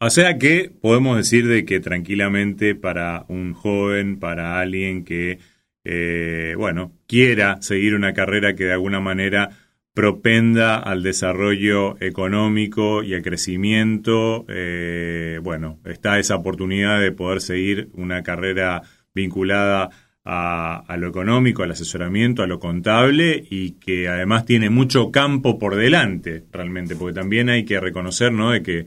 O 0.00 0.08
sea 0.08 0.38
que 0.38 0.70
podemos 0.80 1.18
decir 1.18 1.46
de 1.46 1.66
que 1.66 1.78
tranquilamente 1.80 2.74
para 2.74 3.26
un 3.28 3.52
joven, 3.52 4.18
para 4.18 4.60
alguien 4.60 5.04
que, 5.04 5.40
eh, 5.84 6.54
bueno, 6.56 6.92
quiera 7.06 7.60
seguir 7.60 7.94
una 7.94 8.14
carrera 8.14 8.54
que 8.54 8.64
de 8.64 8.72
alguna 8.72 9.00
manera 9.00 9.50
propenda 9.96 10.76
al 10.76 11.02
desarrollo 11.02 11.96
económico 12.02 13.02
y 13.02 13.14
al 13.14 13.22
crecimiento, 13.22 14.44
eh, 14.46 15.40
bueno, 15.42 15.78
está 15.86 16.18
esa 16.18 16.36
oportunidad 16.36 17.00
de 17.00 17.12
poder 17.12 17.40
seguir 17.40 17.88
una 17.94 18.22
carrera 18.22 18.82
vinculada 19.14 19.88
a, 20.22 20.96
lo 20.98 21.08
económico, 21.08 21.62
al 21.62 21.70
asesoramiento, 21.70 22.42
a 22.42 22.46
lo 22.46 22.58
contable 22.58 23.42
y 23.48 23.78
que 23.78 24.06
además 24.06 24.44
tiene 24.44 24.68
mucho 24.68 25.10
campo 25.10 25.58
por 25.58 25.76
delante 25.76 26.44
realmente, 26.52 26.94
porque 26.94 27.14
también 27.14 27.48
hay 27.48 27.64
que 27.64 27.80
reconocer, 27.80 28.32
¿no? 28.32 28.50
De 28.50 28.62
que 28.62 28.84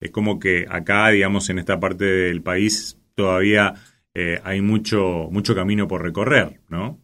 es 0.00 0.10
como 0.10 0.38
que 0.38 0.64
acá, 0.66 1.10
digamos, 1.10 1.50
en 1.50 1.58
esta 1.58 1.78
parte 1.78 2.06
del 2.06 2.40
país 2.40 2.98
todavía 3.14 3.74
eh, 4.14 4.40
hay 4.44 4.62
mucho, 4.62 5.28
mucho 5.30 5.54
camino 5.54 5.86
por 5.86 6.02
recorrer, 6.02 6.60
¿no? 6.70 6.98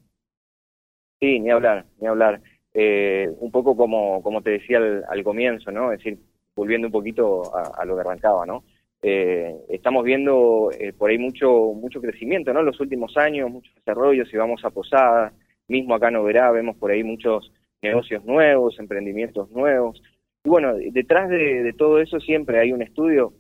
Sí, 1.21 1.41
ni 1.41 1.51
hablar, 1.51 1.85
ni 2.01 2.07
hablar 2.07 2.41
eh, 2.77 3.31
un 3.39 3.53
poco 3.53 3.77
como, 3.77 4.21
como 4.21 4.43
te 4.43 4.51
decía 4.51 4.79
al, 5.09 5.23
comienzo, 5.23 5.71
¿no? 5.71 5.93
Es 5.93 5.99
decir, 5.99 6.19
volviendo 6.57 6.89
un 6.89 6.93
poquito 6.93 7.55
a, 7.55 7.85
lo 7.85 7.95
que 7.95 8.01
arrancaba, 8.01 8.45
¿no? 8.45 8.65
Eh, 9.01 9.55
estamos 9.69 10.03
viendo 10.03 10.71
eh, 10.77 10.93
por 10.93 11.11
ahí 11.11 11.19
mucho 11.19 11.73
mucho 11.75 12.01
crecimiento, 12.01 12.53
¿no? 12.53 12.61
En 12.61 12.67
los 12.67 12.81
últimos 12.81 13.17
años, 13.17 13.49
muchos 13.49 13.73
desarrollos, 13.77 14.33
y 14.33 14.37
vamos 14.37 14.65
a 14.65 14.71
Posada, 14.71 15.33
mismo 15.69 15.95
acá 15.95 16.11
no 16.11 16.25
verá, 16.25 16.51
vemos 16.51 16.77
por 16.77 16.91
ahí 16.91 17.05
muchos 17.05 17.53
negocios 17.81 18.25
nuevos, 18.25 18.77
emprendimientos 18.81 19.51
nuevos. 19.53 20.03
Y 20.43 20.49
bueno, 20.49 20.75
detrás 20.75 21.29
de, 21.29 21.73
todo 21.79 22.01
eso 22.01 22.19
siempre 22.19 22.59
hay 22.59 22.73
un 22.73 22.83
estudio 22.83 23.35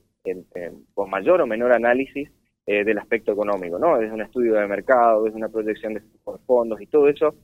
con 0.95 1.11
mayor 1.11 1.41
o 1.41 1.47
menor 1.47 1.73
análisis 1.73 2.31
del 2.67 2.99
aspecto 2.99 3.33
económico, 3.33 3.79
¿no? 3.79 3.99
Desde 3.99 4.15
un 4.15 4.23
estudio 4.23 4.55
de 4.55 4.67
mercado, 4.67 5.25
desde 5.25 5.37
una 5.37 5.49
proyección 5.51 5.95
de 5.95 6.03
fondos 6.47 6.81
y 6.81 6.87
todo 6.87 7.09
eso, 7.09 7.35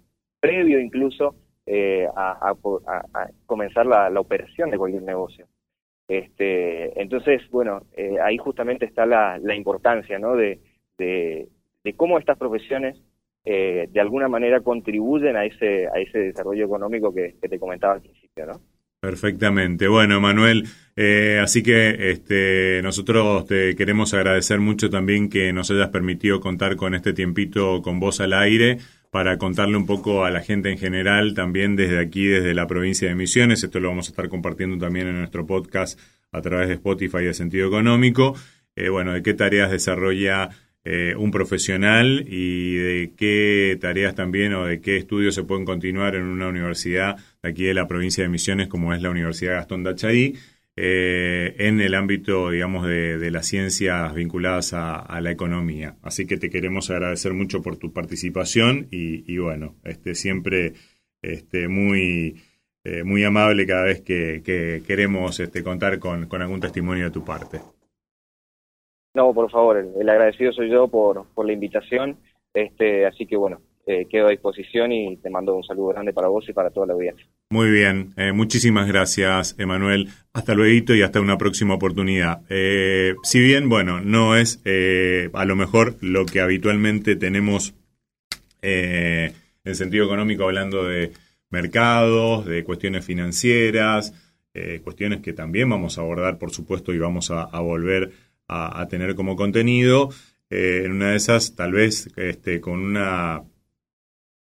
previo 0.41 0.81
incluso 0.81 1.35
eh, 1.73 2.05
a, 2.17 2.53
comenzar 3.47 3.87
la, 3.87 4.11
operación 4.19 4.71
de 4.71 4.77
cualquier 4.77 5.05
negocio. 5.05 5.47
Este, 6.09 7.01
entonces, 7.01 7.43
bueno, 7.53 7.83
eh, 7.97 8.17
ahí 8.21 8.39
justamente 8.39 8.87
está 8.87 9.07
la, 9.07 9.39
importancia 9.55 10.19
¿no? 10.19 10.35
de, 10.35 10.59
de, 10.99 11.49
cómo 11.97 12.19
estas 12.19 12.37
profesiones 12.39 13.01
eh, 13.45 13.87
de 13.89 14.01
alguna 14.01 14.27
manera 14.27 14.59
contribuyen 14.63 15.37
a 15.37 15.45
ese, 15.45 15.87
a 15.87 16.01
ese 16.01 16.19
desarrollo 16.19 16.65
económico 16.65 17.15
que, 17.15 17.37
te 17.41 17.59
comentaba 17.61 17.95
al 17.95 18.01
principio. 18.01 18.47
¿no? 18.47 18.61
Perfectamente. 18.99 19.87
Bueno, 19.87 20.21
Manuel, 20.21 20.65
así 21.41 21.63
que 21.63 22.11
este, 22.11 22.81
nosotros 22.83 23.47
te 23.47 23.77
queremos 23.77 24.13
agradecer 24.13 24.59
mucho 24.59 24.91
también 24.91 25.29
que 25.31 25.53
nos 25.53 25.71
hayas 25.71 25.91
permitido 25.91 26.41
contar 26.41 26.75
con 26.75 26.97
este 26.97 27.13
tiempito 27.13 27.81
con 27.81 28.01
vos 28.01 28.21
al 28.21 28.33
aire 28.33 28.79
para 29.11 29.39
contarle 29.39 29.77
un 29.77 29.87
poco 29.87 30.25
a 30.25 30.31
la 30.31 30.41
gente 30.41 30.71
en 30.71 30.79
general, 30.79 31.35
también 31.35 31.77
desde 31.77 31.99
aquí, 31.99 32.27
desde 32.27 32.55
la 32.55 32.67
provincia 32.67 33.09
de 33.09 33.15
Misiones. 33.15 33.63
Esto 33.63 33.81
lo 33.81 33.89
vamos 33.89 34.09
a 34.09 34.11
estar 34.13 34.29
compartiendo 34.29 34.79
también 34.79 35.09
en 35.09 35.19
nuestro 35.19 35.47
podcast 35.47 35.99
a 36.33 36.41
través 36.41 36.69
de 36.69 36.75
Spotify 36.75 37.25
de 37.25 37.35
Sentido 37.35 37.67
Económico. 37.67 38.37
Eh, 38.77 38.89
bueno, 38.89 39.13
de 39.13 39.23
qué 39.23 39.35
tareas 39.35 39.71
desarrolla 39.71 40.51
eh, 40.85 41.15
un 41.19 41.31
profesional 41.31 42.25
y 42.27 42.77
de 42.77 43.13
qué 43.17 43.77
tareas 43.81 44.15
también 44.15 44.55
o 44.55 44.65
de 44.65 44.81
qué 44.81 44.97
estudios 44.97 45.35
se 45.35 45.43
pueden 45.43 45.65
continuar 45.65 46.15
en 46.15 46.23
una 46.23 46.49
universidad 46.49 47.17
de 47.43 47.51
aquí 47.51 47.65
de 47.65 47.75
la 47.75 47.87
provincia 47.89 48.23
de 48.23 48.31
Misiones, 48.31 48.69
como 48.69 48.95
es 48.95 49.03
la 49.03 49.11
Universidad 49.11 49.55
Gastón 49.55 49.83
Dachaí. 49.83 50.37
Eh, 50.77 51.57
en 51.59 51.81
el 51.81 51.95
ámbito, 51.95 52.51
digamos, 52.51 52.87
de, 52.87 53.31
las 53.31 53.47
ciencias 53.47 54.15
vinculadas 54.15 54.73
a, 54.73 55.21
la 55.21 55.31
economía. 55.31 55.97
Así 56.03 56.27
que 56.27 56.39
te 56.39 56.49
queremos 56.49 56.91
agradecer 56.91 57.35
mucho 57.35 57.61
por 57.63 57.77
tu 57.77 57.93
participación 57.93 58.89
y, 58.91 59.37
bueno, 59.39 59.77
este, 59.85 60.15
siempre 60.15 60.75
este, 61.23 61.69
muy, 61.69 62.37
eh, 62.85 63.03
muy 63.05 63.25
amable 63.25 63.67
cada 63.67 63.85
vez 63.85 64.01
que, 64.01 64.43
queremos 64.87 65.39
este, 65.41 65.63
contar 65.63 65.99
con, 65.99 66.29
algún 66.41 66.61
testimonio 66.61 67.05
de 67.05 67.11
tu 67.11 67.25
parte. 67.25 67.61
No, 69.13 69.35
por 69.35 69.51
favor, 69.51 69.77
el, 69.77 70.09
agradecido 70.09 70.53
soy 70.53 70.71
yo 70.71 70.89
por, 70.89 71.27
por 71.35 71.47
la 71.47 71.53
invitación. 71.53 72.17
Este, 72.55 73.07
así 73.07 73.27
que 73.27 73.37
bueno, 73.37 73.61
eh, 73.91 74.07
quedo 74.09 74.29
a 74.29 74.31
disposición 74.31 74.93
y 74.93 75.17
te 75.17 75.31
mando 75.31 75.53
un 75.57 75.65
saludo 75.65 75.89
grande 75.89 76.13
para 76.13 76.29
vos 76.29 76.49
y 76.49 76.53
para 76.53 76.71
toda 76.71 76.87
la 76.87 76.93
audiencia. 76.93 77.27
Muy 77.51 77.73
bien, 77.73 78.13
eh, 78.17 78.31
muchísimas 78.31 78.87
gracias, 78.87 79.57
Emanuel. 79.59 80.11
Hasta 80.33 80.55
luego 80.55 80.95
y 80.95 81.03
hasta 81.03 81.21
una 81.21 81.37
próxima 81.37 81.75
oportunidad. 81.75 82.43
Eh, 82.49 83.17
si 83.25 83.41
bien, 83.41 83.69
bueno, 83.69 84.01
no 84.01 84.37
es 84.37 84.63
a 85.33 85.45
lo 85.45 85.57
mejor 85.57 85.97
lo 86.03 86.25
que 86.25 86.41
habitualmente 86.41 87.17
tenemos 87.17 87.75
en 88.63 89.35
sentido 89.75 90.05
económico 90.05 90.45
hablando 90.45 90.85
de 90.85 91.11
mercados, 91.49 92.47
de 92.47 92.63
cuestiones 92.63 93.05
financieras, 93.05 94.15
cuestiones 94.85 95.21
que 95.21 95.33
también 95.33 95.69
vamos 95.69 95.99
a 95.99 96.03
abordar, 96.03 96.39
por 96.39 96.53
supuesto, 96.53 96.95
y 96.95 96.99
vamos 96.99 97.33
a, 97.33 97.59
volver 97.59 98.13
a, 98.47 98.87
tener 98.89 99.17
como 99.17 99.35
contenido. 99.35 100.11
en 100.49 100.93
una 100.93 101.11
de 101.11 101.17
esas, 101.17 101.57
tal 101.57 101.73
vez 101.73 102.09
este, 102.17 102.61
con 102.61 102.79
una 102.79 103.43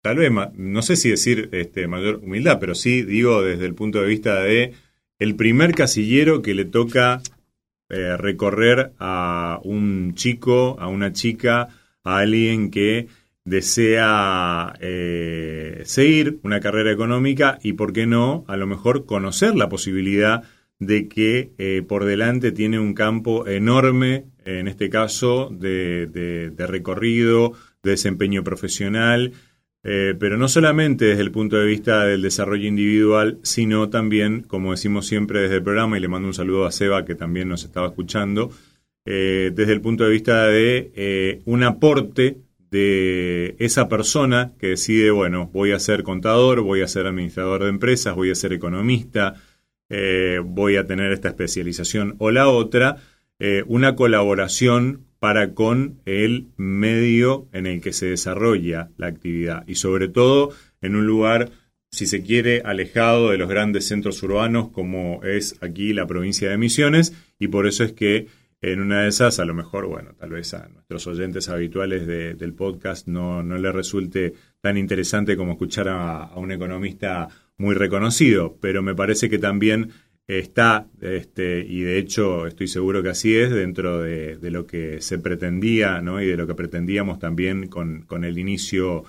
tal 0.04 0.18
vez, 0.18 0.32
no 0.56 0.82
sé 0.82 0.98
si 0.98 1.10
decir 1.10 1.50
este, 1.54 1.88
mayor 1.88 2.18
humildad, 2.18 2.60
pero 2.60 2.76
sí 2.76 3.04
digo 3.04 3.42
desde 3.42 3.66
el 3.66 3.74
punto 3.74 4.02
de 4.02 4.08
vista 4.08 4.44
de 4.44 4.74
el 5.18 5.36
primer 5.38 5.74
casillero 5.74 6.42
que 6.42 6.54
le 6.54 6.66
toca 6.66 7.22
eh, 7.90 8.18
recorrer 8.18 8.92
a 9.00 9.62
un 9.64 10.14
chico, 10.14 10.76
a 10.78 10.90
una 10.90 11.14
chica, 11.14 11.70
a 12.04 12.18
alguien 12.18 12.70
que 12.70 13.08
desea 13.46 14.74
eh, 14.82 15.84
seguir 15.86 16.38
una 16.44 16.60
carrera 16.60 16.92
económica 16.92 17.58
y, 17.64 17.74
¿por 17.74 17.94
qué 17.94 18.06
no?, 18.06 18.44
a 18.50 18.58
lo 18.58 18.68
mejor 18.68 19.06
conocer 19.06 19.56
la 19.56 19.70
posibilidad 19.70 20.44
de 20.80 21.08
que 21.08 21.54
eh, 21.58 21.82
por 21.82 22.04
delante 22.04 22.52
tiene 22.52 22.78
un 22.78 22.94
campo 22.94 23.48
enorme, 23.48 24.26
en 24.44 24.68
este 24.68 24.90
caso, 24.90 25.50
de, 25.50 26.08
de 26.08 26.68
recorrido, 26.68 27.54
de 27.84 27.92
desempeño 27.92 28.44
profesional, 28.44 29.32
eh, 29.86 30.16
pero 30.18 30.38
no 30.38 30.48
solamente 30.48 31.06
desde 31.06 31.24
el 31.24 31.32
punto 31.32 31.58
de 31.58 31.66
vista 31.66 32.06
del 32.06 32.22
desarrollo 32.22 32.68
individual, 32.68 33.40
sino 33.44 33.90
también, 33.90 34.44
como 34.44 34.72
decimos 34.72 35.08
siempre 35.08 35.42
desde 35.42 35.56
el 35.56 35.64
programa, 35.64 35.98
y 35.98 36.02
le 36.02 36.08
mando 36.08 36.28
un 36.30 36.34
saludo 36.34 36.66
a 36.66 36.72
Seba 36.72 37.04
que 37.04 37.16
también 37.16 37.50
nos 37.50 37.66
estaba 37.66 37.88
escuchando, 37.88 38.52
eh, 39.06 39.52
desde 39.54 39.74
el 39.74 39.82
punto 39.82 40.06
de 40.06 40.12
vista 40.12 40.48
de 40.48 40.92
eh, 40.96 41.42
un 41.46 41.64
aporte 41.64 42.38
de 42.72 43.56
esa 43.60 43.90
persona 43.90 44.54
que 44.58 44.68
decide, 44.68 45.12
bueno, 45.12 45.50
voy 45.54 45.74
a 45.74 45.80
ser 45.80 46.04
contador, 46.04 46.62
voy 46.62 46.82
a 46.82 46.88
ser 46.88 47.06
administrador 47.06 47.64
de 47.64 47.70
empresas, 47.70 48.16
voy 48.16 48.32
a 48.32 48.36
ser 48.36 48.54
economista, 48.54 49.36
voy 50.44 50.78
a 50.78 50.88
tener 50.88 51.12
esta 51.12 51.28
especialización 51.28 52.16
o 52.18 52.32
la 52.32 52.48
otra, 52.48 52.98
una 53.68 53.96
colaboración 53.96 55.06
para 55.24 55.54
con 55.54 56.02
el 56.04 56.50
medio 56.58 57.48
en 57.54 57.66
el 57.66 57.80
que 57.80 57.94
se 57.94 58.08
desarrolla 58.08 58.90
la 58.98 59.08
actividad. 59.08 59.64
Y 59.68 59.76
sobre 59.76 60.10
todo 60.10 60.52
en 60.82 60.98
un 60.98 61.08
lugar, 61.08 61.50
si 61.92 62.08
se 62.08 62.24
quiere, 62.24 62.62
alejado 62.66 63.30
de 63.30 63.38
los 63.38 63.48
grandes 63.48 63.88
centros 63.88 64.22
urbanos 64.22 64.68
como 64.72 65.24
es 65.24 65.56
aquí 65.62 65.94
la 65.94 66.08
provincia 66.08 66.50
de 66.50 66.58
Misiones. 66.58 67.14
Y 67.40 67.48
por 67.48 67.68
eso 67.68 67.86
es 67.86 67.94
que 67.94 68.28
en 68.60 68.82
una 68.82 69.04
de 69.04 69.08
esas, 69.08 69.40
a 69.40 69.46
lo 69.46 69.54
mejor, 69.54 69.88
bueno, 69.88 70.14
tal 70.20 70.32
vez 70.32 70.54
a 70.56 70.68
nuestros 70.68 71.08
oyentes 71.08 71.48
habituales 71.48 72.06
del 72.06 72.54
podcast 72.54 73.08
no, 73.08 73.44
no 73.44 73.58
les 73.58 73.74
resulte 73.74 74.34
tan 74.60 74.78
interesante 74.78 75.38
como 75.38 75.54
escuchar 75.54 75.88
a, 75.88 76.18
a 76.18 76.36
un 76.38 76.52
economista 76.52 77.30
muy 77.58 77.76
reconocido, 77.76 78.58
pero 78.60 78.84
me 78.84 78.94
parece 78.94 79.30
que 79.30 79.40
también 79.40 79.92
está, 80.28 80.88
este, 81.02 81.60
y 81.60 81.82
de 81.82 81.98
hecho 81.98 82.48
estoy 82.48 82.68
seguro 82.68 83.04
que 83.04 83.10
así 83.10 83.36
es, 83.36 83.52
dentro 83.52 84.02
de, 84.02 84.38
lo 84.42 84.66
que 84.66 85.02
se 85.02 85.20
pretendía 85.20 86.02
¿no? 86.02 86.22
y 86.22 86.28
de 86.28 86.38
lo 86.38 86.48
que 86.48 86.56
pretendíamos 86.56 87.20
también 87.20 87.68
con, 87.68 88.04
con, 88.04 88.24
el 88.24 88.38
inicio 88.38 89.04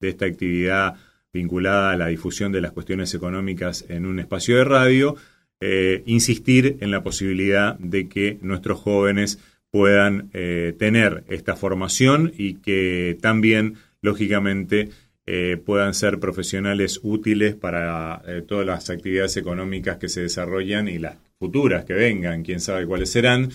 de 0.00 0.10
esta 0.10 0.26
actividad 0.26 0.96
vinculada 1.32 1.92
a 1.92 1.96
la 1.96 2.08
difusión 2.08 2.52
de 2.52 2.60
las 2.60 2.72
cuestiones 2.72 3.14
económicas 3.14 3.84
en 3.88 4.06
un 4.06 4.18
espacio 4.18 4.56
de 4.56 4.64
radio, 4.64 5.16
eh, 5.60 6.02
insistir 6.06 6.78
en 6.80 6.90
la 6.90 7.02
posibilidad 7.02 7.78
de 7.78 8.08
que 8.08 8.38
nuestros 8.40 8.80
jóvenes 8.80 9.38
puedan 9.70 10.30
eh, 10.32 10.74
tener 10.78 11.24
esta 11.28 11.54
formación 11.54 12.32
y 12.36 12.54
que 12.54 13.18
también, 13.20 13.74
lógicamente, 14.02 14.88
eh, 15.32 15.58
puedan 15.64 15.94
ser 15.94 16.18
profesionales 16.18 16.98
útiles 17.04 17.54
para 17.54 18.20
eh, 18.26 18.42
todas 18.42 18.66
las 18.66 18.90
actividades 18.90 19.36
económicas 19.36 19.96
que 19.96 20.08
se 20.08 20.22
desarrollan 20.22 20.88
y 20.88 20.98
las 20.98 21.18
futuras 21.38 21.84
que 21.84 21.92
vengan, 21.92 22.42
quién 22.42 22.58
sabe 22.58 22.84
cuáles 22.84 23.10
serán, 23.10 23.48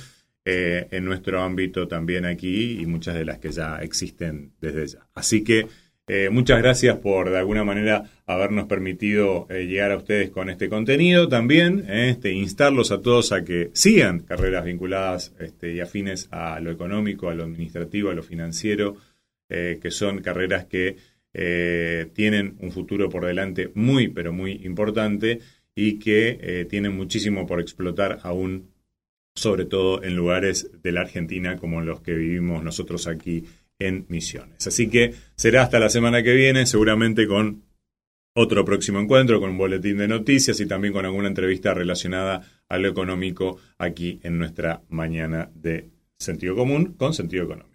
eh, 0.46 0.88
en 0.92 1.04
nuestro 1.04 1.42
ámbito 1.42 1.86
también 1.90 2.24
aquí 2.24 2.80
y 2.80 2.86
muchas 2.86 3.16
de 3.16 3.26
las 3.26 3.40
que 3.40 3.52
ya 3.52 3.80
existen 3.80 4.54
desde 4.62 4.88
ya. 4.88 5.00
Así 5.16 5.44
que 5.44 5.68
muchas 6.32 6.60
gracias 6.60 6.98
por 7.00 7.30
de 7.30 7.40
alguna 7.40 7.66
manera 7.66 8.10
habernos 8.26 8.68
permitido 8.68 9.46
llegar 9.50 9.92
a 9.92 9.98
ustedes 9.98 10.30
con 10.30 10.50
este 10.50 10.70
contenido 10.70 11.28
también, 11.28 11.84
este, 11.90 12.32
instarlos 12.32 12.92
a 12.92 13.02
todos 13.02 13.34
a 13.34 13.44
que 13.44 13.72
sigan 13.74 14.20
carreras 14.20 14.64
vinculadas 14.64 15.34
este, 15.40 15.74
y 15.74 15.82
afines 15.82 16.30
a 16.32 16.58
lo 16.62 16.72
económico, 16.72 17.30
a 17.30 17.34
lo 17.34 17.44
administrativo, 17.44 18.12
a 18.12 18.14
lo 18.14 18.24
financiero, 18.24 18.96
que 19.50 19.92
son 19.92 20.22
carreras 20.22 20.66
que 20.66 20.96
eh, 21.38 22.08
tienen 22.14 22.56
un 22.60 22.72
futuro 22.72 23.10
por 23.10 23.26
delante 23.26 23.70
muy, 23.76 24.08
pero 24.08 24.32
muy 24.32 24.54
importante 24.64 25.40
y 25.76 26.00
que 26.00 26.38
eh, 26.40 26.66
tienen 26.66 26.96
muchísimo 26.96 27.46
por 27.46 27.60
explotar 27.60 28.20
aún, 28.24 28.72
sobre 29.36 29.66
todo 29.66 30.02
en 30.02 30.16
lugares 30.16 30.72
de 30.82 30.94
la 30.94 31.02
Argentina 31.02 31.58
como 31.58 31.82
los 31.82 32.00
que 32.00 32.14
vivimos 32.14 32.64
nosotros 32.64 33.06
aquí 33.08 33.44
en 33.80 34.06
Misiones. 34.08 34.66
Así 34.66 34.88
que 34.88 35.14
será 35.36 35.64
hasta 35.64 35.78
la 35.78 35.90
semana 35.90 36.24
que 36.24 36.34
viene, 36.34 36.66
seguramente 36.66 37.28
con 37.28 37.64
otro 38.34 38.64
próximo 38.64 39.02
encuentro, 39.02 39.42
con 39.42 39.50
un 39.50 39.58
boletín 39.58 39.98
de 39.98 40.08
noticias 40.08 40.58
y 40.62 40.68
también 40.68 40.94
con 40.94 41.04
alguna 41.04 41.28
entrevista 41.28 41.74
relacionada 41.74 42.48
a 42.70 42.78
lo 42.78 42.88
económico 42.88 43.60
aquí 43.78 44.22
en 44.24 44.38
nuestra 44.38 44.84
mañana 44.88 45.52
de 45.54 45.90
sentido 46.18 46.56
común 46.56 46.94
con 46.98 47.14
sentido 47.14 47.44
económico. 47.44 47.75